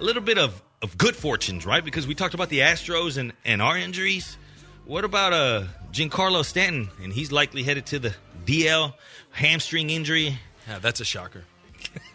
[0.00, 1.84] a little bit of, of good fortunes, right?
[1.84, 4.36] Because we talked about the Astros and, and our injuries.
[4.84, 6.88] What about uh, Giancarlo Stanton?
[7.02, 8.14] And he's likely headed to the
[8.44, 8.94] DL,
[9.30, 10.38] hamstring injury.
[10.66, 11.44] Yeah, that's a shocker.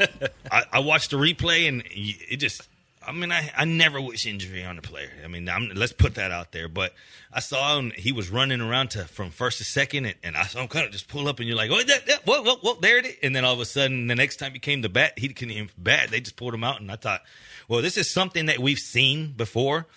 [0.52, 2.68] I, I watched the replay and it just.
[3.06, 5.12] I mean, I, I never wish injury on a player.
[5.26, 6.70] I mean, I'm, let's put that out there.
[6.70, 6.94] But
[7.34, 10.44] I saw him; he was running around to from first to second, and, and I
[10.44, 12.56] saw him kind of just pull up, and you're like, "Oh, that, that, whoa, whoa,
[12.62, 14.84] whoa, there it is!" And then all of a sudden, the next time he came
[14.84, 16.12] to bat, he couldn't even bat.
[16.12, 17.24] They just pulled him out, and I thought,
[17.68, 19.88] "Well, this is something that we've seen before."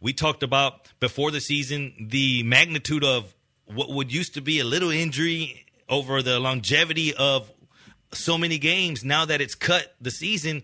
[0.00, 3.34] We talked about before the season the magnitude of
[3.64, 7.50] what would used to be a little injury over the longevity of
[8.12, 9.04] so many games.
[9.04, 10.62] Now that it's cut the season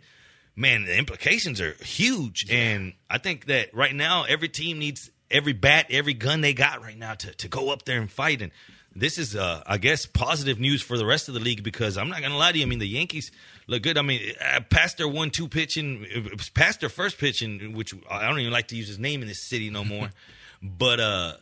[0.56, 2.46] man the implications are huge.
[2.50, 6.82] And i think that right now every team needs every bat every gun they got
[6.82, 8.42] right now to, to go up there and fight.
[8.42, 8.52] And
[8.94, 12.08] this is uh, i guess positive news for the rest of the league because i'm
[12.08, 13.30] not gonna lie to you i mean the yankees
[13.66, 17.72] look good i mean uh, past their one two pitching it past their first pitching
[17.72, 20.10] which i don't even like to use his name in this city no more
[20.62, 21.32] but uh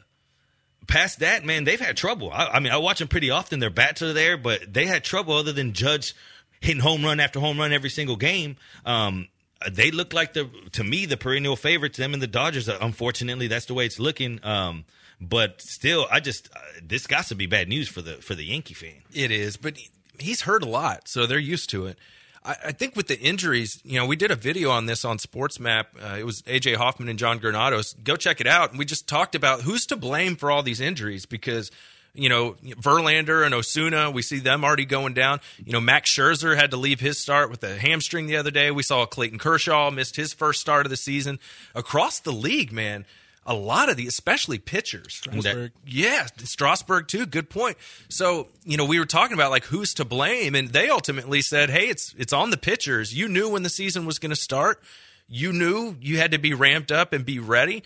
[0.89, 2.33] past that, man, they've had trouble.
[2.33, 3.61] I, I mean, I watch them pretty often.
[3.61, 6.15] Their bats are there, but they had trouble other than Judge
[6.61, 8.57] hitting home run after home run every single game.
[8.85, 9.29] Um,
[9.71, 11.99] they look like the to me the perennial favorites.
[11.99, 12.69] Them and the Dodgers.
[12.69, 14.41] Uh, Unfortunately, that's the way it's looking.
[14.45, 14.85] Um,
[15.21, 18.45] but still, I just uh, this got to be bad news for the for the
[18.45, 19.03] Yankee fan.
[19.13, 19.77] It is, but
[20.19, 21.99] he's hurt a lot, so they're used to it.
[22.45, 25.19] I, I think with the injuries, you know, we did a video on this on
[25.19, 25.89] Sports Map.
[26.01, 27.83] Uh, it was AJ Hoffman and John Granato.
[28.05, 28.71] Go check it out.
[28.71, 31.71] And we just talked about who's to blame for all these injuries because
[32.15, 35.41] You know, Verlander and Osuna, we see them already going down.
[35.65, 38.71] You know, Max Scherzer had to leave his start with a hamstring the other day.
[38.71, 41.39] We saw Clayton Kershaw missed his first start of the season.
[41.75, 43.05] Across the league, man,
[43.49, 45.15] a lot of the, especially pitchers.
[45.15, 45.73] Strasburg.
[45.87, 47.25] Yeah, Strasburg too.
[47.25, 47.79] Good point.
[48.11, 51.71] So you know, we were talking about like who's to blame, and they ultimately said,
[51.71, 53.15] "Hey, it's it's on the pitchers.
[53.15, 54.83] You knew when the season was going to start.
[55.29, 57.83] You knew you had to be ramped up and be ready."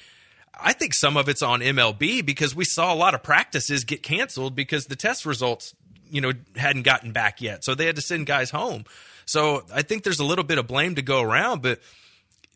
[0.61, 4.03] I think some of it's on MLB because we saw a lot of practices get
[4.03, 5.75] canceled because the test results,
[6.11, 7.65] you know, hadn't gotten back yet.
[7.65, 8.85] So they had to send guys home.
[9.25, 11.81] So I think there's a little bit of blame to go around, but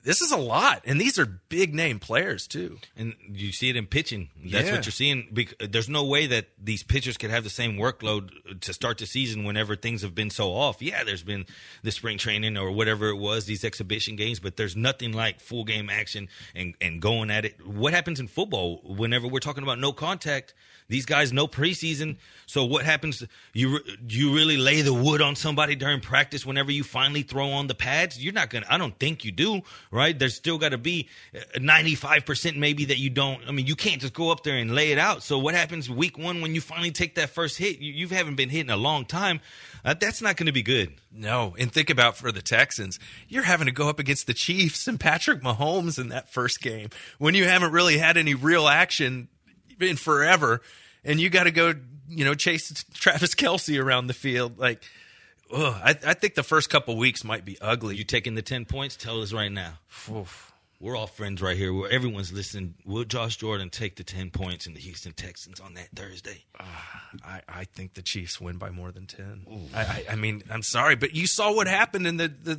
[0.07, 2.79] this is a lot, and these are big name players too.
[2.97, 4.31] And you see it in pitching.
[4.43, 4.77] That's Yeah.
[4.77, 5.37] what you're seeing.
[5.61, 9.43] There's no way that these pitchers could have the same workload to start the season
[9.45, 10.81] whenever things have been so off.
[10.81, 11.45] Yeah, there's been
[11.83, 15.65] the spring training or whatever it was, these exhibition games, but there's nothing like full
[15.65, 17.67] game action and, and going at it.
[17.67, 20.55] What happens in football whenever we're talking about no contact?
[20.89, 22.17] These guys no preseason.
[22.47, 23.25] So what happens?
[23.53, 27.67] You you really lay the wood on somebody during practice whenever you finally throw on
[27.67, 28.23] the pads.
[28.23, 28.67] You're not gonna.
[28.69, 29.63] I don't think you do.
[29.91, 30.17] Right?
[30.17, 31.09] There's still got to be
[31.59, 33.43] ninety five percent maybe that you don't.
[33.49, 35.23] I mean, you can't just go up there and lay it out.
[35.23, 37.79] So what happens week one when you finally take that first hit?
[37.81, 39.41] You, you haven't been hitting a long time.
[39.85, 40.95] Uh, that's not going to be good.
[41.13, 44.87] No, and think about for the Texans, you're having to go up against the Chiefs
[44.87, 49.29] and Patrick Mahomes in that first game when you haven't really had any real action
[49.81, 50.61] in forever,
[51.05, 51.75] and you got to go,
[52.09, 54.59] you know, chase Travis Kelce around the field.
[54.59, 54.83] Like,
[55.53, 57.97] ugh, I, I think the first couple weeks might be ugly.
[57.97, 58.97] You taking the ten points?
[58.97, 59.75] Tell us right now.
[60.79, 61.73] We're all friends right here.
[61.73, 62.75] Where everyone's listening.
[62.85, 66.45] Will Josh Jordan take the ten points in the Houston Texans on that Thursday?
[67.25, 69.47] I, I think the Chiefs win by more than ten.
[69.75, 72.55] I, I, I mean, I'm sorry, but you saw what happened in the, the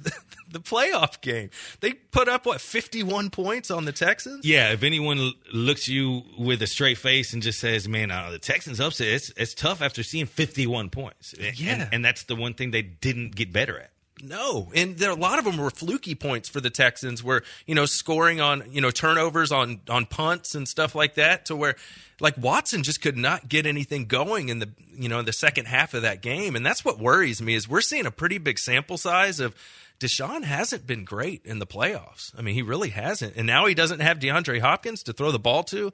[0.49, 1.51] the playoff game.
[1.82, 4.45] They put up what 51 points on the Texans.
[4.45, 8.39] Yeah, if anyone looks you with a straight face and just says, "Man, uh, the
[8.39, 11.36] Texans upset," it's it's tough after seeing 51 points.
[11.39, 11.51] Yeah.
[11.73, 13.91] and, and that's the one thing they didn't get better at.
[14.23, 17.75] No, and there a lot of them were fluky points for the Texans, where you
[17.75, 21.75] know scoring on you know turnovers on on punts and stuff like that, to where
[22.19, 25.65] like Watson just could not get anything going in the you know in the second
[25.65, 28.60] half of that game, and that's what worries me is we're seeing a pretty big
[28.60, 29.56] sample size of.
[29.99, 32.32] Deshaun hasn't been great in the playoffs.
[32.38, 33.36] I mean, he really hasn't.
[33.36, 35.91] And now he doesn't have DeAndre Hopkins to throw the ball to.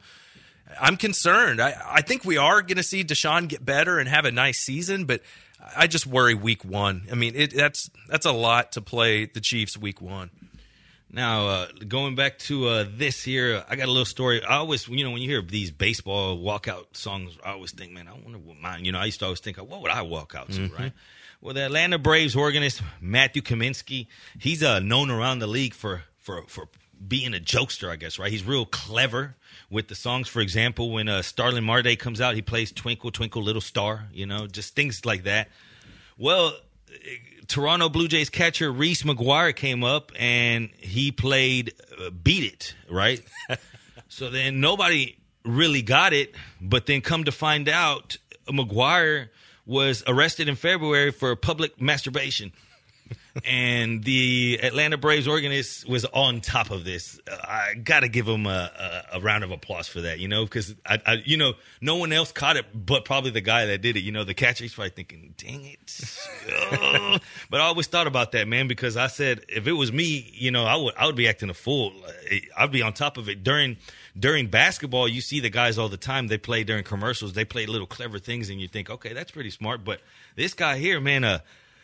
[0.79, 1.61] I'm concerned.
[1.61, 4.59] I, I think we are going to see Deshaun get better and have a nice
[4.59, 5.21] season, but
[5.75, 7.07] I just worry week one.
[7.11, 10.29] I mean, it, that's that's a lot to play the Chiefs week one.
[11.11, 14.43] Now, uh, going back to uh, this here, I got a little story.
[14.43, 18.07] I always, you know, when you hear these baseball walkout songs, I always think, man,
[18.07, 18.83] I wonder what mine.
[18.83, 20.91] You know, I used to always think, what would I walk out to, right?
[21.39, 24.07] Well, the Atlanta Braves organist Matthew Kaminski,
[24.39, 26.67] he's uh, known around the league for for for
[27.07, 28.31] being a jokester, I guess, right?
[28.31, 29.35] He's real clever
[29.69, 30.27] with the songs.
[30.27, 34.25] For example, when uh, Starling Marte comes out, he plays "Twinkle Twinkle Little Star," you
[34.25, 35.49] know, just things like that.
[36.17, 36.53] Well,
[37.47, 43.21] Toronto Blue Jays catcher Reese McGuire came up and he played uh, "Beat It," right?
[44.07, 49.29] so then nobody really got it, but then come to find out, McGuire
[49.65, 52.51] was arrested in February for public masturbation.
[53.45, 57.19] And the Atlanta Braves organist was on top of this.
[57.27, 60.43] I got to give him a, a, a round of applause for that, you know,
[60.43, 63.81] because I, I, you know, no one else caught it, but probably the guy that
[63.81, 64.01] did it.
[64.01, 68.47] You know, the catcher he's probably thinking, "Dang it!" But I always thought about that,
[68.47, 71.27] man, because I said if it was me, you know, I would I would be
[71.27, 71.93] acting a fool.
[72.55, 73.77] I'd be on top of it during
[74.17, 75.07] during basketball.
[75.07, 76.27] You see the guys all the time.
[76.27, 77.33] They play during commercials.
[77.33, 79.83] They play little clever things, and you think, okay, that's pretty smart.
[79.83, 80.01] But
[80.35, 81.39] this guy here, man, uh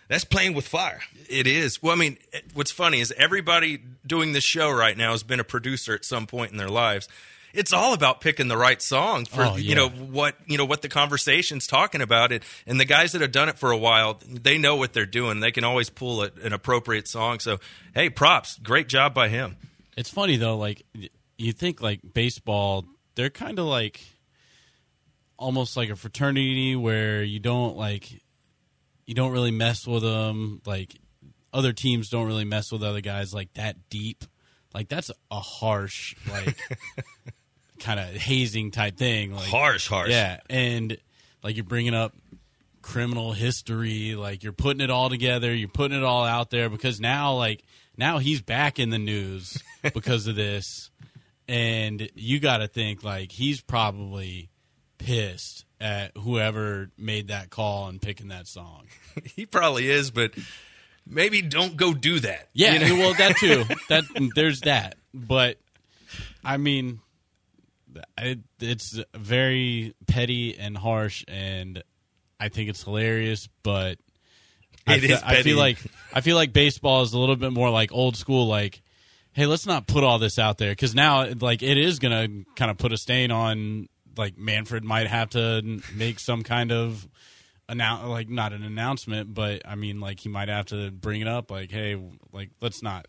[0.10, 1.02] that's playing with fire.
[1.30, 1.82] It is.
[1.82, 2.18] Well, I mean,
[2.54, 6.28] what's funny is everybody doing this show right now has been a producer at some
[6.28, 7.08] point in their lives.
[7.54, 10.82] It's all about picking the right song for Oh, you know what you know what
[10.82, 14.20] the conversation's talking about it, and the guys that have done it for a while,
[14.28, 15.40] they know what they're doing.
[15.40, 17.40] They can always pull a, an appropriate song.
[17.40, 17.60] So,
[17.96, 19.58] hey, props, great job by him.
[19.98, 20.86] It's funny though, like
[21.38, 24.02] you think like baseball, they're kind of like
[25.38, 28.22] almost like a fraternity where you don't like
[29.10, 30.62] you don't really mess with them.
[30.68, 30.96] Like
[31.52, 34.24] other teams don't really mess with other guys like that deep.
[34.72, 36.56] Like that's a harsh like
[37.80, 39.34] kind of hazing type thing.
[39.34, 40.12] Like Harsh, harsh.
[40.12, 40.96] yeah, and
[41.44, 42.14] like you're bringing up
[42.84, 47.00] criminal history, like you're putting it all together, you're putting it all out there because
[47.00, 47.64] now, like
[47.98, 49.58] now he's back in the news
[49.96, 50.92] because of this,
[51.48, 54.52] and you got to think like he's probably
[55.00, 58.88] pissed at whoever made that call and picking that song.
[59.24, 60.34] he probably is, but
[61.08, 62.50] maybe don't go do that.
[62.54, 62.96] Yeah, You know?
[63.02, 63.64] well, that too.
[63.90, 64.04] That
[64.36, 65.58] there's that, but
[66.44, 67.00] I mean,
[68.18, 71.84] I, it's very petty and harsh, and
[72.40, 73.48] I think it's hilarious.
[73.64, 73.98] But
[74.86, 75.78] I, It fe- is I feel like
[76.14, 78.48] I feel like baseball is a little bit more like old school.
[78.48, 78.82] Like,
[79.34, 82.70] hey, let's not put all this out there because now, like, it is gonna kind
[82.72, 83.88] of put a stain on.
[84.20, 87.08] Like Manfred might have to make some kind of
[87.70, 91.28] announce, like not an announcement, but I mean, like he might have to bring it
[91.28, 91.50] up.
[91.50, 91.98] Like, hey,
[92.34, 93.08] like let's not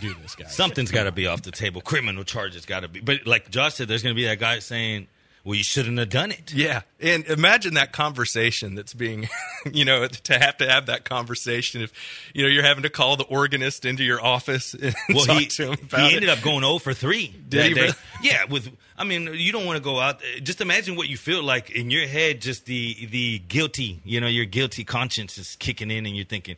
[0.00, 0.54] do this, guys.
[0.56, 1.82] Something's got to be off the table.
[1.82, 3.00] Criminal charges got to be.
[3.00, 5.08] But like Josh said, there's going to be that guy saying,
[5.44, 9.28] "Well, you shouldn't have done it." Yeah, and imagine that conversation that's being,
[9.72, 11.82] you know, to have to have that conversation.
[11.82, 11.92] If
[12.32, 15.46] you know you're having to call the organist into your office and Well, talk he,
[15.46, 16.28] to him he ended it.
[16.30, 17.26] up going 0 for 3.
[17.48, 17.92] Did he really?
[18.22, 18.70] Yeah, with
[19.00, 20.20] I mean, you don't want to go out.
[20.22, 22.42] Eh, just imagine what you feel like in your head.
[22.42, 26.56] Just the the guilty, you know, your guilty conscience is kicking in, and you're thinking,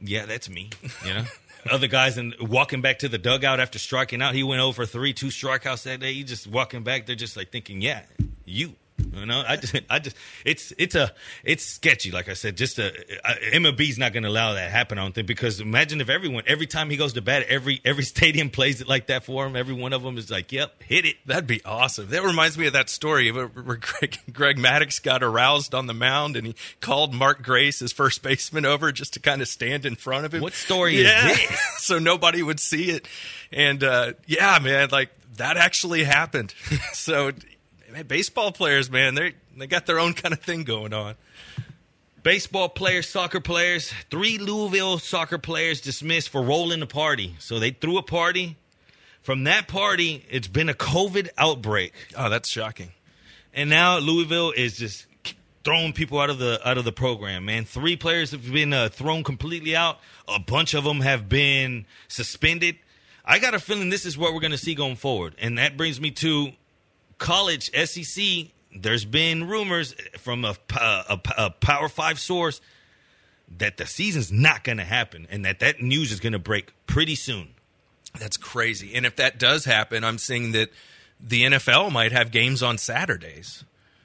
[0.00, 0.70] "Yeah, that's me."
[1.04, 1.24] You know.
[1.68, 5.12] Other guys and walking back to the dugout after striking out, he went over three,
[5.12, 6.12] two strikeouts that day.
[6.12, 8.02] He just walking back, they're just like thinking, "Yeah,
[8.44, 8.76] you."
[9.12, 11.12] You know, I just, I just, it's, it's a,
[11.44, 12.10] it's sketchy.
[12.10, 12.92] Like I said, just a,
[13.52, 14.98] MLB's not going to allow that happen.
[14.98, 18.04] I don't think because imagine if everyone, every time he goes to bat, every every
[18.14, 19.54] stadium plays it like that for him.
[19.56, 22.08] Every one of them is like, "Yep, hit it." That'd be awesome.
[22.08, 25.94] That reminds me of that story where where Greg, Greg Maddux got aroused on the
[25.94, 29.84] mound and he called Mark Grace, his first baseman, over just to kind of stand
[29.84, 30.40] in front of him.
[30.40, 31.28] What story is Yeah.
[31.28, 31.60] this?
[31.84, 33.06] so nobody would see it.
[33.52, 36.54] And uh, yeah, man, like that actually happened.
[36.92, 37.32] so
[37.96, 41.14] man, baseball players, man, they they got their own kind of thing going on.
[42.22, 47.36] Baseball players, soccer players, three Louisville soccer players dismissed for rolling the party.
[47.38, 48.56] So they threw a party.
[49.22, 51.92] From that party, it's been a COVID outbreak.
[52.16, 52.92] Oh, that's shocking.
[53.52, 55.06] and now Louisville is just
[55.64, 57.46] throwing people out of the out of the program.
[57.46, 59.98] Man, three players have been uh, thrown completely out.
[60.28, 62.76] A bunch of them have been suspended.
[63.24, 65.76] I got a feeling this is what we're going to see going forward, and that
[65.76, 66.52] brings me to
[67.18, 68.24] college SEC.
[68.74, 72.60] There's been rumors from a, a, a Power Five source
[73.58, 76.72] that the season's not going to happen, and that that news is going to break
[76.86, 77.48] pretty soon.
[78.18, 78.94] That's crazy.
[78.94, 80.70] And if that does happen, I'm seeing that
[81.20, 83.64] the NFL might have games on Saturdays,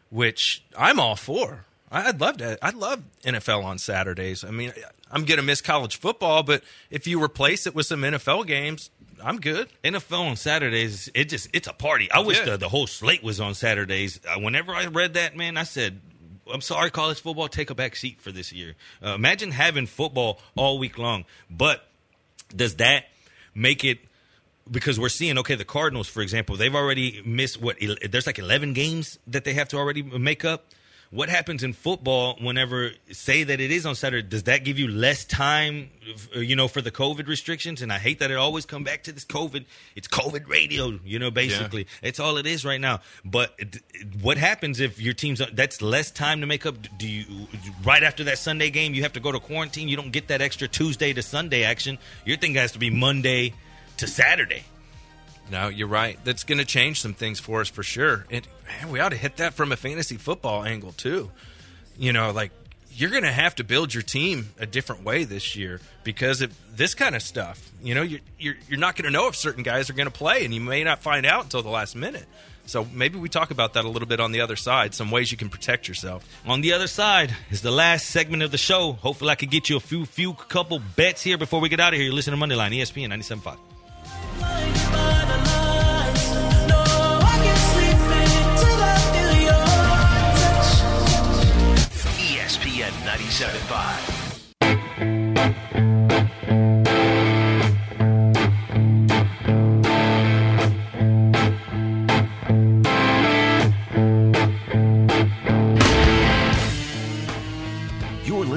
[0.10, 1.66] which I'm all for.
[1.92, 2.58] I'd love to.
[2.62, 4.46] I'd love NFL on Saturdays.
[4.46, 4.72] I mean,
[5.12, 8.90] I'm gonna miss college football, but if you replace it with some NFL games,
[9.24, 9.70] I'm good.
[9.84, 12.10] NFL on Saturdays, it just it's a party.
[12.12, 12.52] I wish Yeah.
[12.52, 14.20] the, the whole slate was on Saturdays.
[14.28, 16.00] Uh, whenever I read that, man, I said,
[16.52, 20.40] "I'm sorry, college football, take a back seat for this year." Uh, imagine having football
[20.56, 21.88] all week long, but
[22.56, 23.06] does that
[23.56, 24.00] make it?
[24.70, 27.78] Because we're seeing, okay, the Cardinals, for example, they've already missed what?
[28.10, 30.66] There's like 11 games that they have to already make up.
[31.12, 34.26] What happens in football whenever say that it is on Saturday?
[34.26, 35.90] Does that give you less time,
[36.34, 37.82] uh, you know, for the COVID restrictions?
[37.82, 39.66] And I hate that it always come back to this COVID.
[39.98, 41.86] It's COVID radio, you know, basically.
[42.02, 43.02] It's all it is right now.
[43.26, 46.78] But it- it- what happens if your team's that's less time to make up?
[46.98, 47.26] Do you
[47.84, 49.90] right after that Sunday game you have to go to quarantine?
[49.90, 51.98] You don't get that extra Tuesday to Sunday action.
[52.26, 53.54] Your thing has to be Monday
[53.98, 54.64] to Saturday.
[55.50, 56.18] No, you're right.
[56.24, 58.26] That's going to change some things for us for sure.
[58.30, 61.32] And man, we ought to hit that from a fantasy football angle too.
[61.98, 62.52] You know, like
[62.94, 66.56] you're going to have to build your team a different way this year because of
[66.76, 67.72] this kind of stuff.
[67.82, 70.14] You know, you're you're, you're not going to know if certain guys are going to
[70.14, 72.26] play, and you may not find out until the last minute.
[72.66, 74.94] So maybe we talk about that a little bit on the other side.
[74.94, 76.24] Some ways you can protect yourself.
[76.46, 78.94] On the other side is the last segment of the show.
[78.94, 81.94] Hopefully, I could get you a few, few couple bets here before we get out
[81.94, 82.06] of here.
[82.06, 83.58] You're listening to Moneyline ESPN 97.5.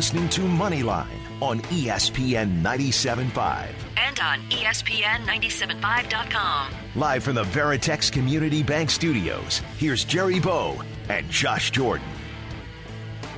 [0.04, 3.70] listening to Moneyline on ESPN 97.5.
[3.96, 6.74] And on E ESPN 975.com.
[6.94, 10.78] Live from the Veritex Community Bank Studios, here's Jerry Bow
[11.08, 12.06] and Josh Jordan.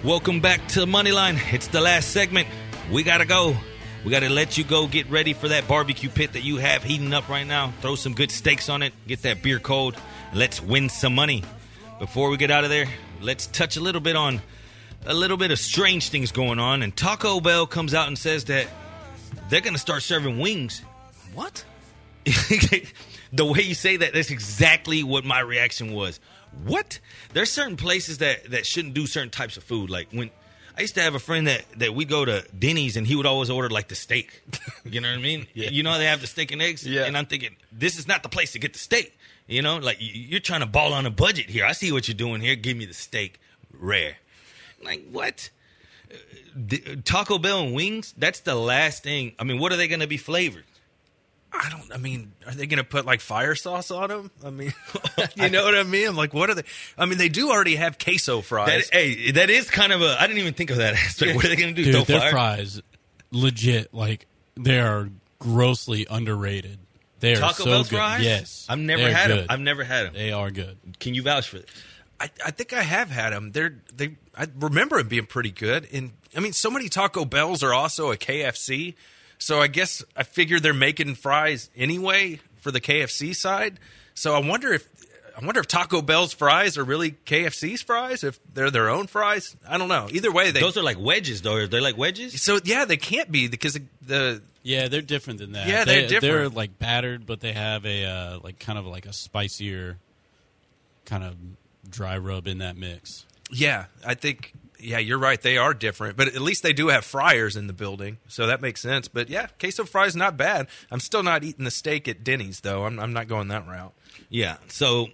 [0.03, 1.39] Welcome back to Moneyline.
[1.55, 2.49] It's the last segment.
[2.91, 3.57] We got to go.
[4.05, 6.83] We got to let you go get ready for that barbecue pit that you have
[6.83, 7.73] heating up right now.
[7.81, 8.93] Throw some good steaks on it.
[9.07, 9.97] Get that beer cold.
[10.35, 11.45] Let's win some money.
[12.01, 12.89] Before we get out of there,
[13.21, 14.43] let's touch a little bit on
[15.07, 16.83] a little bit of strange things going on.
[16.83, 18.67] And Taco Bell comes out and says that
[19.49, 20.83] they're going to start serving wings.
[21.35, 21.65] What?
[22.25, 26.21] the way you say that, that's exactly what my reaction was.
[26.65, 26.99] What?
[27.33, 29.91] There's certain places that that shouldn't do certain types of food.
[29.91, 30.31] Like when
[30.77, 33.27] I used to have a friend that that we go to Denny's and he would
[33.27, 34.43] always order like the steak.
[34.85, 35.49] You know what I mean?
[35.53, 35.69] yeah.
[35.71, 36.87] You know how they have the steak and eggs.
[36.87, 37.07] Yeah.
[37.07, 39.19] And I'm thinking this is not the place to get the steak.
[39.49, 41.65] You know, like you're trying to ball on a budget here.
[41.67, 42.55] I see what you're doing here.
[42.55, 43.41] Give me the steak
[43.73, 44.17] rare.
[44.83, 45.51] Like what?
[46.11, 46.16] Uh,
[46.66, 48.14] d- Taco Bell and wings.
[48.16, 49.33] That's the last thing.
[49.39, 50.64] I mean, what are they going to be flavored?
[51.53, 51.93] I don't.
[51.93, 54.31] I mean, are they going to put like fire sauce on them?
[54.45, 54.74] I mean,
[55.37, 56.09] you know what I mean?
[56.09, 56.64] I'm like, what are they?
[56.99, 58.89] I mean, they do already have queso fries.
[58.91, 60.16] That, hey, that is kind of a.
[60.20, 61.35] I didn't even think of that aspect.
[61.37, 61.93] What are they going to do?
[61.93, 62.31] Dude, their fire?
[62.31, 62.83] fries,
[63.31, 65.09] legit, like they are
[65.39, 66.79] grossly underrated.
[67.20, 67.97] They are Taco so Bell's good.
[67.97, 68.22] fries?
[68.22, 69.47] Yes, I've never They're had them.
[69.49, 70.14] I've never had them.
[70.14, 70.77] They are good.
[71.01, 71.70] Can you vouch for this?
[72.21, 73.53] I, I think I have had them.
[73.53, 74.17] They're they.
[74.37, 75.89] I remember them being pretty good.
[75.93, 78.95] And I mean, so many Taco Bells are also a KFC.
[79.39, 83.79] So I guess I figure they're making fries anyway for the KFC side.
[84.14, 84.89] So I wonder if
[85.41, 88.25] I wonder if Taco Bell's fries are really KFC's fries.
[88.25, 90.09] If they're their own fries, I don't know.
[90.11, 90.61] Either way, they.
[90.61, 91.57] Those are like wedges, though.
[91.57, 92.43] Are They're like wedges.
[92.43, 95.69] so yeah, they can't be because the Yeah, they're different than that.
[95.69, 99.05] Yeah, they're they, They're like battered, but they have a uh, like kind of like
[99.05, 99.99] a spicier
[101.05, 101.37] kind of
[101.91, 103.24] dry rub in that mix.
[103.51, 105.41] Yeah, I think yeah, you're right.
[105.41, 108.61] They are different, but at least they do have fryers in the building, so that
[108.61, 109.09] makes sense.
[109.09, 110.68] But yeah, queso fries not bad.
[110.91, 112.84] I'm still not eating the steak at Denny's though.
[112.84, 113.95] I'm, I'm not going that route.
[114.28, 114.57] Yeah.
[114.68, 115.09] So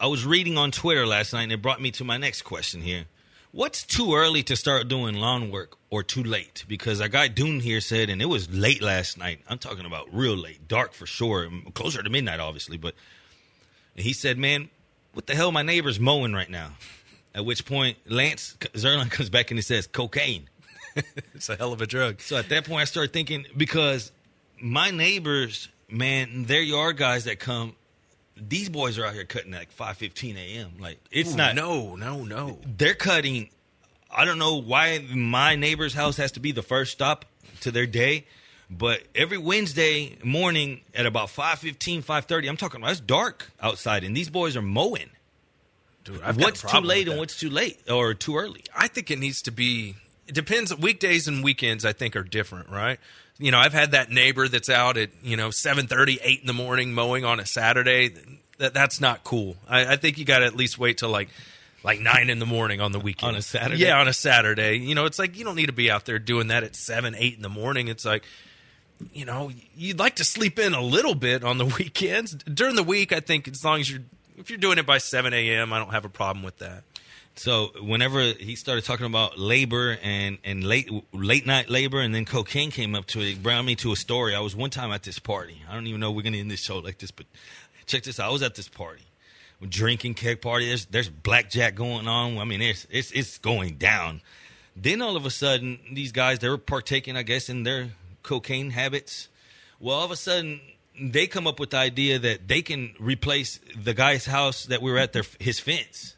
[0.00, 2.80] I was reading on Twitter last night, and it brought me to my next question
[2.82, 3.04] here.
[3.50, 6.64] What's too early to start doing lawn work or too late?
[6.68, 9.40] Because our guy Dune here said, and it was late last night.
[9.48, 12.76] I'm talking about real late, dark for sure, closer to midnight, obviously.
[12.76, 12.94] But
[13.94, 14.68] he said, man,
[15.14, 15.52] what the hell?
[15.52, 16.72] My neighbor's mowing right now.
[17.34, 20.48] At which point, Lance Zierlein comes back and he says, cocaine.
[21.34, 22.20] It's a hell of a drug.
[22.20, 24.10] So at that point, I started thinking because
[24.60, 27.76] my neighbors, man, they're yard guys that come.
[28.36, 30.72] These boys are out here cutting at like five fifteen a.m.
[30.80, 31.54] Like it's Ooh, not.
[31.54, 32.58] no, no, no.
[32.76, 33.50] they're cutting.
[34.10, 37.24] I don't know why my neighbor's house has to be the first stop
[37.60, 38.26] to their day,
[38.70, 44.16] but every Wednesday morning at about 5.15, 5.30, I'm talking about it's dark outside, and
[44.16, 45.10] these boys are mowing.
[46.04, 48.64] Dude, I've got a what's too late and what's too late or too early?
[48.76, 49.96] I think it needs to be.
[50.26, 50.76] It depends.
[50.76, 52.98] Weekdays and weekends, I think, are different, right?
[53.38, 56.46] You know, I've had that neighbor that's out at you know seven thirty, eight in
[56.46, 58.14] the morning mowing on a Saturday.
[58.58, 59.56] That that's not cool.
[59.68, 61.28] I, I think you got to at least wait till like
[61.84, 63.82] like nine in the morning on the weekend On a Saturday?
[63.82, 64.78] Yeah, on a Saturday.
[64.78, 67.14] You know, it's like you don't need to be out there doing that at seven,
[67.16, 67.88] eight in the morning.
[67.88, 68.24] It's like
[69.12, 72.34] you know, you'd like to sleep in a little bit on the weekends.
[72.34, 74.02] During the week, I think as long as you're
[74.36, 76.84] if you're doing it by seven a.m., I don't have a problem with that.
[77.34, 82.24] So whenever he started talking about labor and, and late late night labor, and then
[82.24, 84.34] cocaine came up to it, it brought me to a story.
[84.34, 85.62] I was one time at this party.
[85.68, 87.26] I don't even know we're gonna end this show like this, but
[87.86, 88.28] check this out.
[88.28, 89.04] I was at this party,
[89.68, 90.66] drinking keg party.
[90.66, 92.38] There's there's blackjack going on.
[92.38, 94.20] I mean, it's it's it's going down.
[94.74, 97.90] Then all of a sudden, these guys they were partaking, I guess, in their
[98.22, 99.28] cocaine habits.
[99.80, 100.60] Well, all of a sudden,
[101.00, 104.90] they come up with the idea that they can replace the guy's house that we
[104.90, 106.16] were at their his fence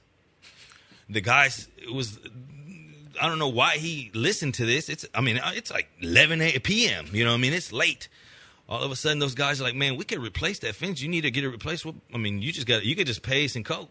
[1.10, 2.18] the guys it was
[3.20, 4.88] I don't know why he listened to this.
[4.88, 7.06] It's I mean uh, it's like 11 a- p.m.
[7.12, 8.08] You know I mean it's late.
[8.68, 11.02] All of a sudden those guys are like, man, we can replace that fence.
[11.02, 11.84] You need to get it replaced.
[11.84, 13.90] Well, I mean, you just got you could just pay some coke.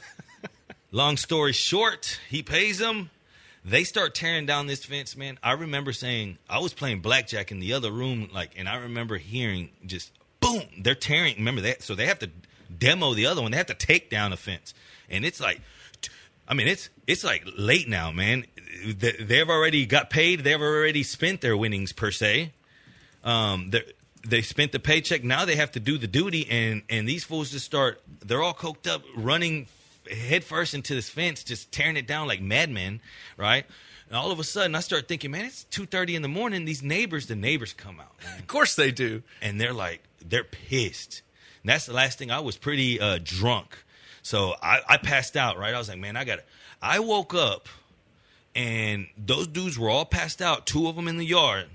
[0.92, 3.10] Long story short, he pays them.
[3.64, 5.38] They start tearing down this fence, man.
[5.42, 9.18] I remember saying I was playing blackjack in the other room, like, and I remember
[9.18, 10.62] hearing just boom.
[10.80, 11.36] They're tearing.
[11.36, 11.82] Remember that?
[11.82, 12.30] So they have to
[12.76, 13.50] demo the other one.
[13.50, 14.72] They have to take down the fence,
[15.10, 15.60] and it's like,
[16.48, 18.46] I mean, it's it's like late now, man.
[18.86, 20.40] They- They've already got paid.
[20.40, 22.52] They've already spent their winnings per se.
[23.22, 23.82] Um, they
[24.26, 25.22] they spent the paycheck.
[25.22, 28.00] Now they have to do the duty, and and these fools just start.
[28.24, 29.66] They're all coked up, running
[30.10, 33.00] head first into this fence, just tearing it down like madmen,
[33.36, 33.64] right?
[34.08, 36.64] And all of a sudden, I start thinking, man, it's two thirty in the morning.
[36.64, 39.22] These neighbors, the neighbors come out, man Of course they do.
[39.40, 41.22] and they're like they're pissed.
[41.62, 43.76] And that's the last thing I was pretty uh, drunk,
[44.22, 45.58] so I, I passed out.
[45.58, 46.42] Right, I was like, man, I got to
[46.82, 47.68] I woke up,
[48.54, 50.66] and those dudes were all passed out.
[50.66, 51.66] Two of them in the yard,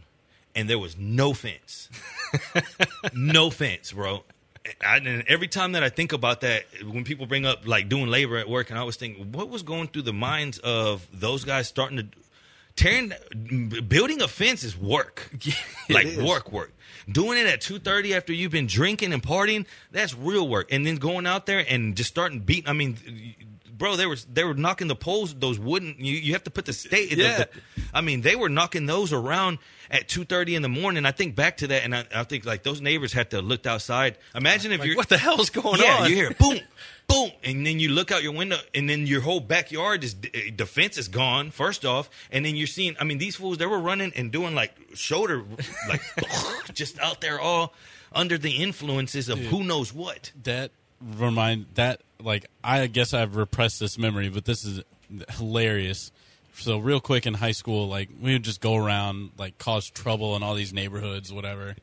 [0.55, 1.89] and there was no fence,
[3.13, 4.23] no fence, bro.
[4.85, 8.07] I, and every time that I think about that, when people bring up like doing
[8.07, 11.43] labor at work, and I was thinking, what was going through the minds of those
[11.43, 12.07] guys starting to
[12.75, 13.13] tearing,
[13.87, 15.31] building a fence is work,
[15.89, 16.17] like is.
[16.17, 16.73] work, work.
[17.09, 20.71] Doing it at two thirty after you've been drinking and partying, that's real work.
[20.71, 22.67] And then going out there and just starting beating.
[22.67, 22.97] I mean,
[23.77, 25.95] bro, they were they were knocking the poles, those wooden.
[25.97, 27.11] You, you have to put the state.
[27.15, 27.37] Yeah.
[27.37, 27.49] the-
[27.93, 29.59] I mean, they were knocking those around
[29.89, 31.05] at two thirty in the morning.
[31.05, 33.65] I think back to that, and I, I think like those neighbors had to look
[33.65, 34.17] outside.
[34.33, 36.01] Imagine if Like, you're what the hell's going yeah, on?
[36.03, 36.59] Yeah, you hear boom,
[37.07, 40.49] boom, and then you look out your window, and then your whole backyard is eh,
[40.55, 41.51] defense is gone.
[41.51, 42.95] First off, and then you're seeing.
[42.99, 45.43] I mean, these fools they were running and doing like shoulder,
[45.87, 46.01] like
[46.73, 47.73] just out there all
[48.11, 50.31] under the influences of who knows what.
[50.43, 50.71] that
[51.01, 54.81] remind that like I guess I've repressed this memory, but this is
[55.37, 56.11] hilarious.
[56.55, 60.35] So real quick in high school, like we would just go around like cause trouble
[60.35, 61.75] in all these neighborhoods, whatever.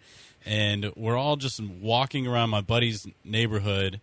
[0.45, 4.01] And we're all just walking around my buddy's neighborhood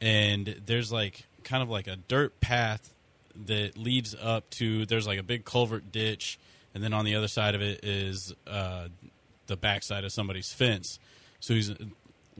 [0.00, 2.94] and there's like kind of like a dirt path
[3.46, 6.38] that leads up to there's like a big culvert ditch
[6.74, 8.88] and then on the other side of it is uh,
[9.46, 10.98] the backside of somebody's fence.
[11.40, 11.72] So he's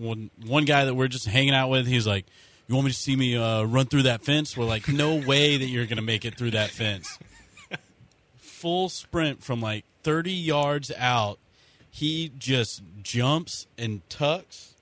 [0.01, 1.87] one one guy that we're just hanging out with.
[1.87, 2.27] He's like,
[2.67, 5.57] "You want me to see me uh, run through that fence?" We're like, "No way
[5.57, 7.19] that you're gonna make it through that fence."
[8.39, 11.39] Full sprint from like 30 yards out.
[11.91, 14.75] He just jumps and tucks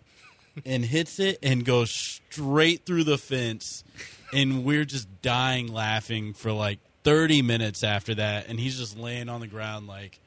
[0.65, 3.85] and hits it and goes straight through the fence.
[4.33, 8.49] And we're just dying laughing for like 30 minutes after that.
[8.49, 10.21] And he's just laying on the ground like,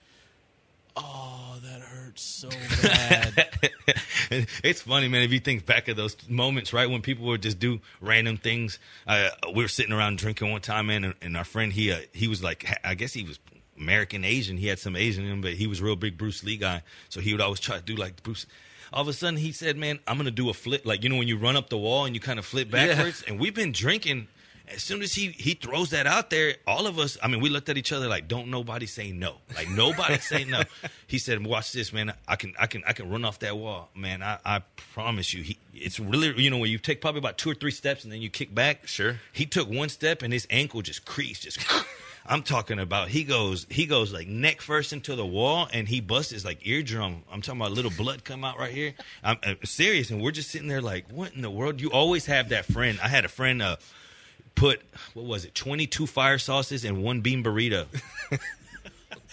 [0.95, 2.49] oh, that hurts so
[2.81, 3.49] bad.
[4.63, 5.23] it's funny, man.
[5.23, 8.79] If you think back of those moments, right when people would just do random things.
[9.07, 11.99] Uh, we were sitting around drinking one time, man, and, and our friend he uh,
[12.13, 13.39] he was like, I guess he was
[13.77, 14.57] American Asian.
[14.57, 16.83] He had some Asian in him, but he was a real big Bruce Lee guy.
[17.09, 18.45] So he would always try to do like Bruce.
[18.93, 21.17] All of a sudden, he said, "Man, I'm gonna do a flip, like you know
[21.17, 23.71] when you run up the wall and you kind of flip backwards." And we've been
[23.71, 24.27] drinking.
[24.67, 27.49] As soon as he he throws that out there, all of us, I mean, we
[27.49, 30.63] looked at each other like, "Don't nobody say no." Like nobody say no.
[31.07, 32.13] He said, "Watch this, man.
[32.27, 34.23] I can I can I can run off that wall, man.
[34.23, 34.61] I, I
[34.93, 35.43] promise you.
[35.43, 38.13] He, it's really you know when you take probably about two or three steps and
[38.13, 38.87] then you kick back.
[38.87, 39.19] Sure.
[39.33, 41.59] He took one step and his ankle just creased, just.
[42.25, 46.01] I'm talking about he goes he goes like neck first into the wall and he
[46.01, 47.23] busts his like eardrum.
[47.31, 48.93] I'm talking about little blood come out right here.
[49.23, 51.81] I'm, i serious and we're just sitting there like what in the world?
[51.81, 52.99] You always have that friend.
[53.01, 53.77] I had a friend uh
[54.55, 54.81] put
[55.13, 57.85] what was it 22 fire sauces and one bean burrito.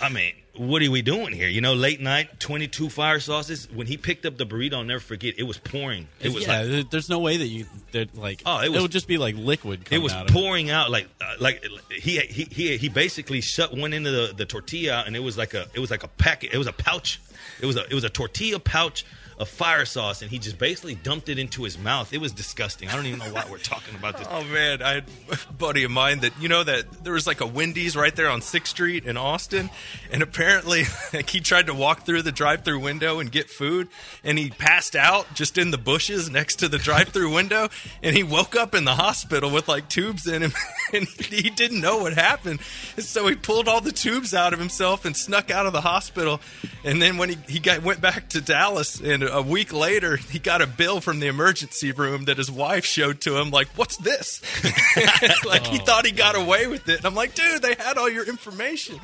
[0.01, 1.49] I mean, what are we doing here?
[1.49, 3.69] You know, late night, 22 fire sauces.
[3.73, 5.35] When he picked up the burrito, I'll never forget.
[5.39, 6.07] It was pouring.
[6.21, 8.93] It was yeah, like there's no way that you that like Oh, it it, would
[8.93, 9.89] just be like liquid.
[9.91, 13.93] it was out pouring out like uh, like he he he he basically shut one
[13.93, 16.53] end of the, the tortilla and it was like a it was like a packet
[16.53, 17.21] it was a pouch
[17.61, 19.05] it was a it was a tortilla pouch
[19.39, 22.13] of fire sauce and he just basically dumped it into his mouth.
[22.13, 22.89] It was disgusting.
[22.89, 24.27] I don't even know why we're talking about this.
[24.39, 27.41] Oh man, I had a buddy of mine that you know that there was like
[27.41, 29.71] a Wendy's right there on Sixth Street in Austin,
[30.13, 33.89] and apparently like he tried to walk through the drive-through window and get food,
[34.23, 37.69] and he passed out just in the bushes next to the drive-through window,
[38.03, 40.53] and he woke up in the hospital with like tubes in him,
[40.93, 42.61] and he didn't know what happened,
[42.97, 45.81] and so he pulled all the tubes out of himself and snuck out of the
[45.81, 46.41] hospital,
[46.85, 50.39] and then when he he got went back to Dallas, and a week later he
[50.39, 53.97] got a bill from the emergency room that his wife showed to him, like, "What's
[53.97, 54.43] this?"
[55.47, 56.99] like he thought he got away with it.
[56.99, 59.01] And I'm like, dude, they had all your information.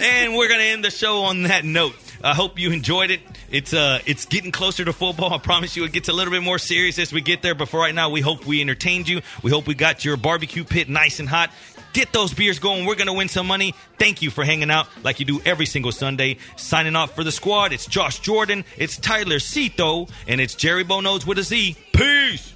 [0.00, 1.94] and we're gonna end the show on that note.
[2.22, 3.20] I hope you enjoyed it.
[3.50, 5.32] It's uh, it's getting closer to football.
[5.32, 7.54] I promise you, it gets a little bit more serious as we get there.
[7.54, 9.20] But for right now, we hope we entertained you.
[9.42, 11.50] We hope we got your barbecue pit nice and hot.
[11.94, 12.86] Get those beers going.
[12.86, 13.72] We're gonna win some money.
[13.98, 16.38] Thank you for hanging out like you do every single Sunday.
[16.56, 17.72] Signing off for the squad.
[17.72, 18.64] It's Josh Jordan.
[18.76, 21.76] It's Tyler Cito, and it's Jerry Bonodes with a Z.
[21.92, 22.52] Peace.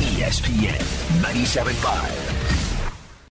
[0.00, 0.80] ESPN
[1.20, 2.41] 97.5.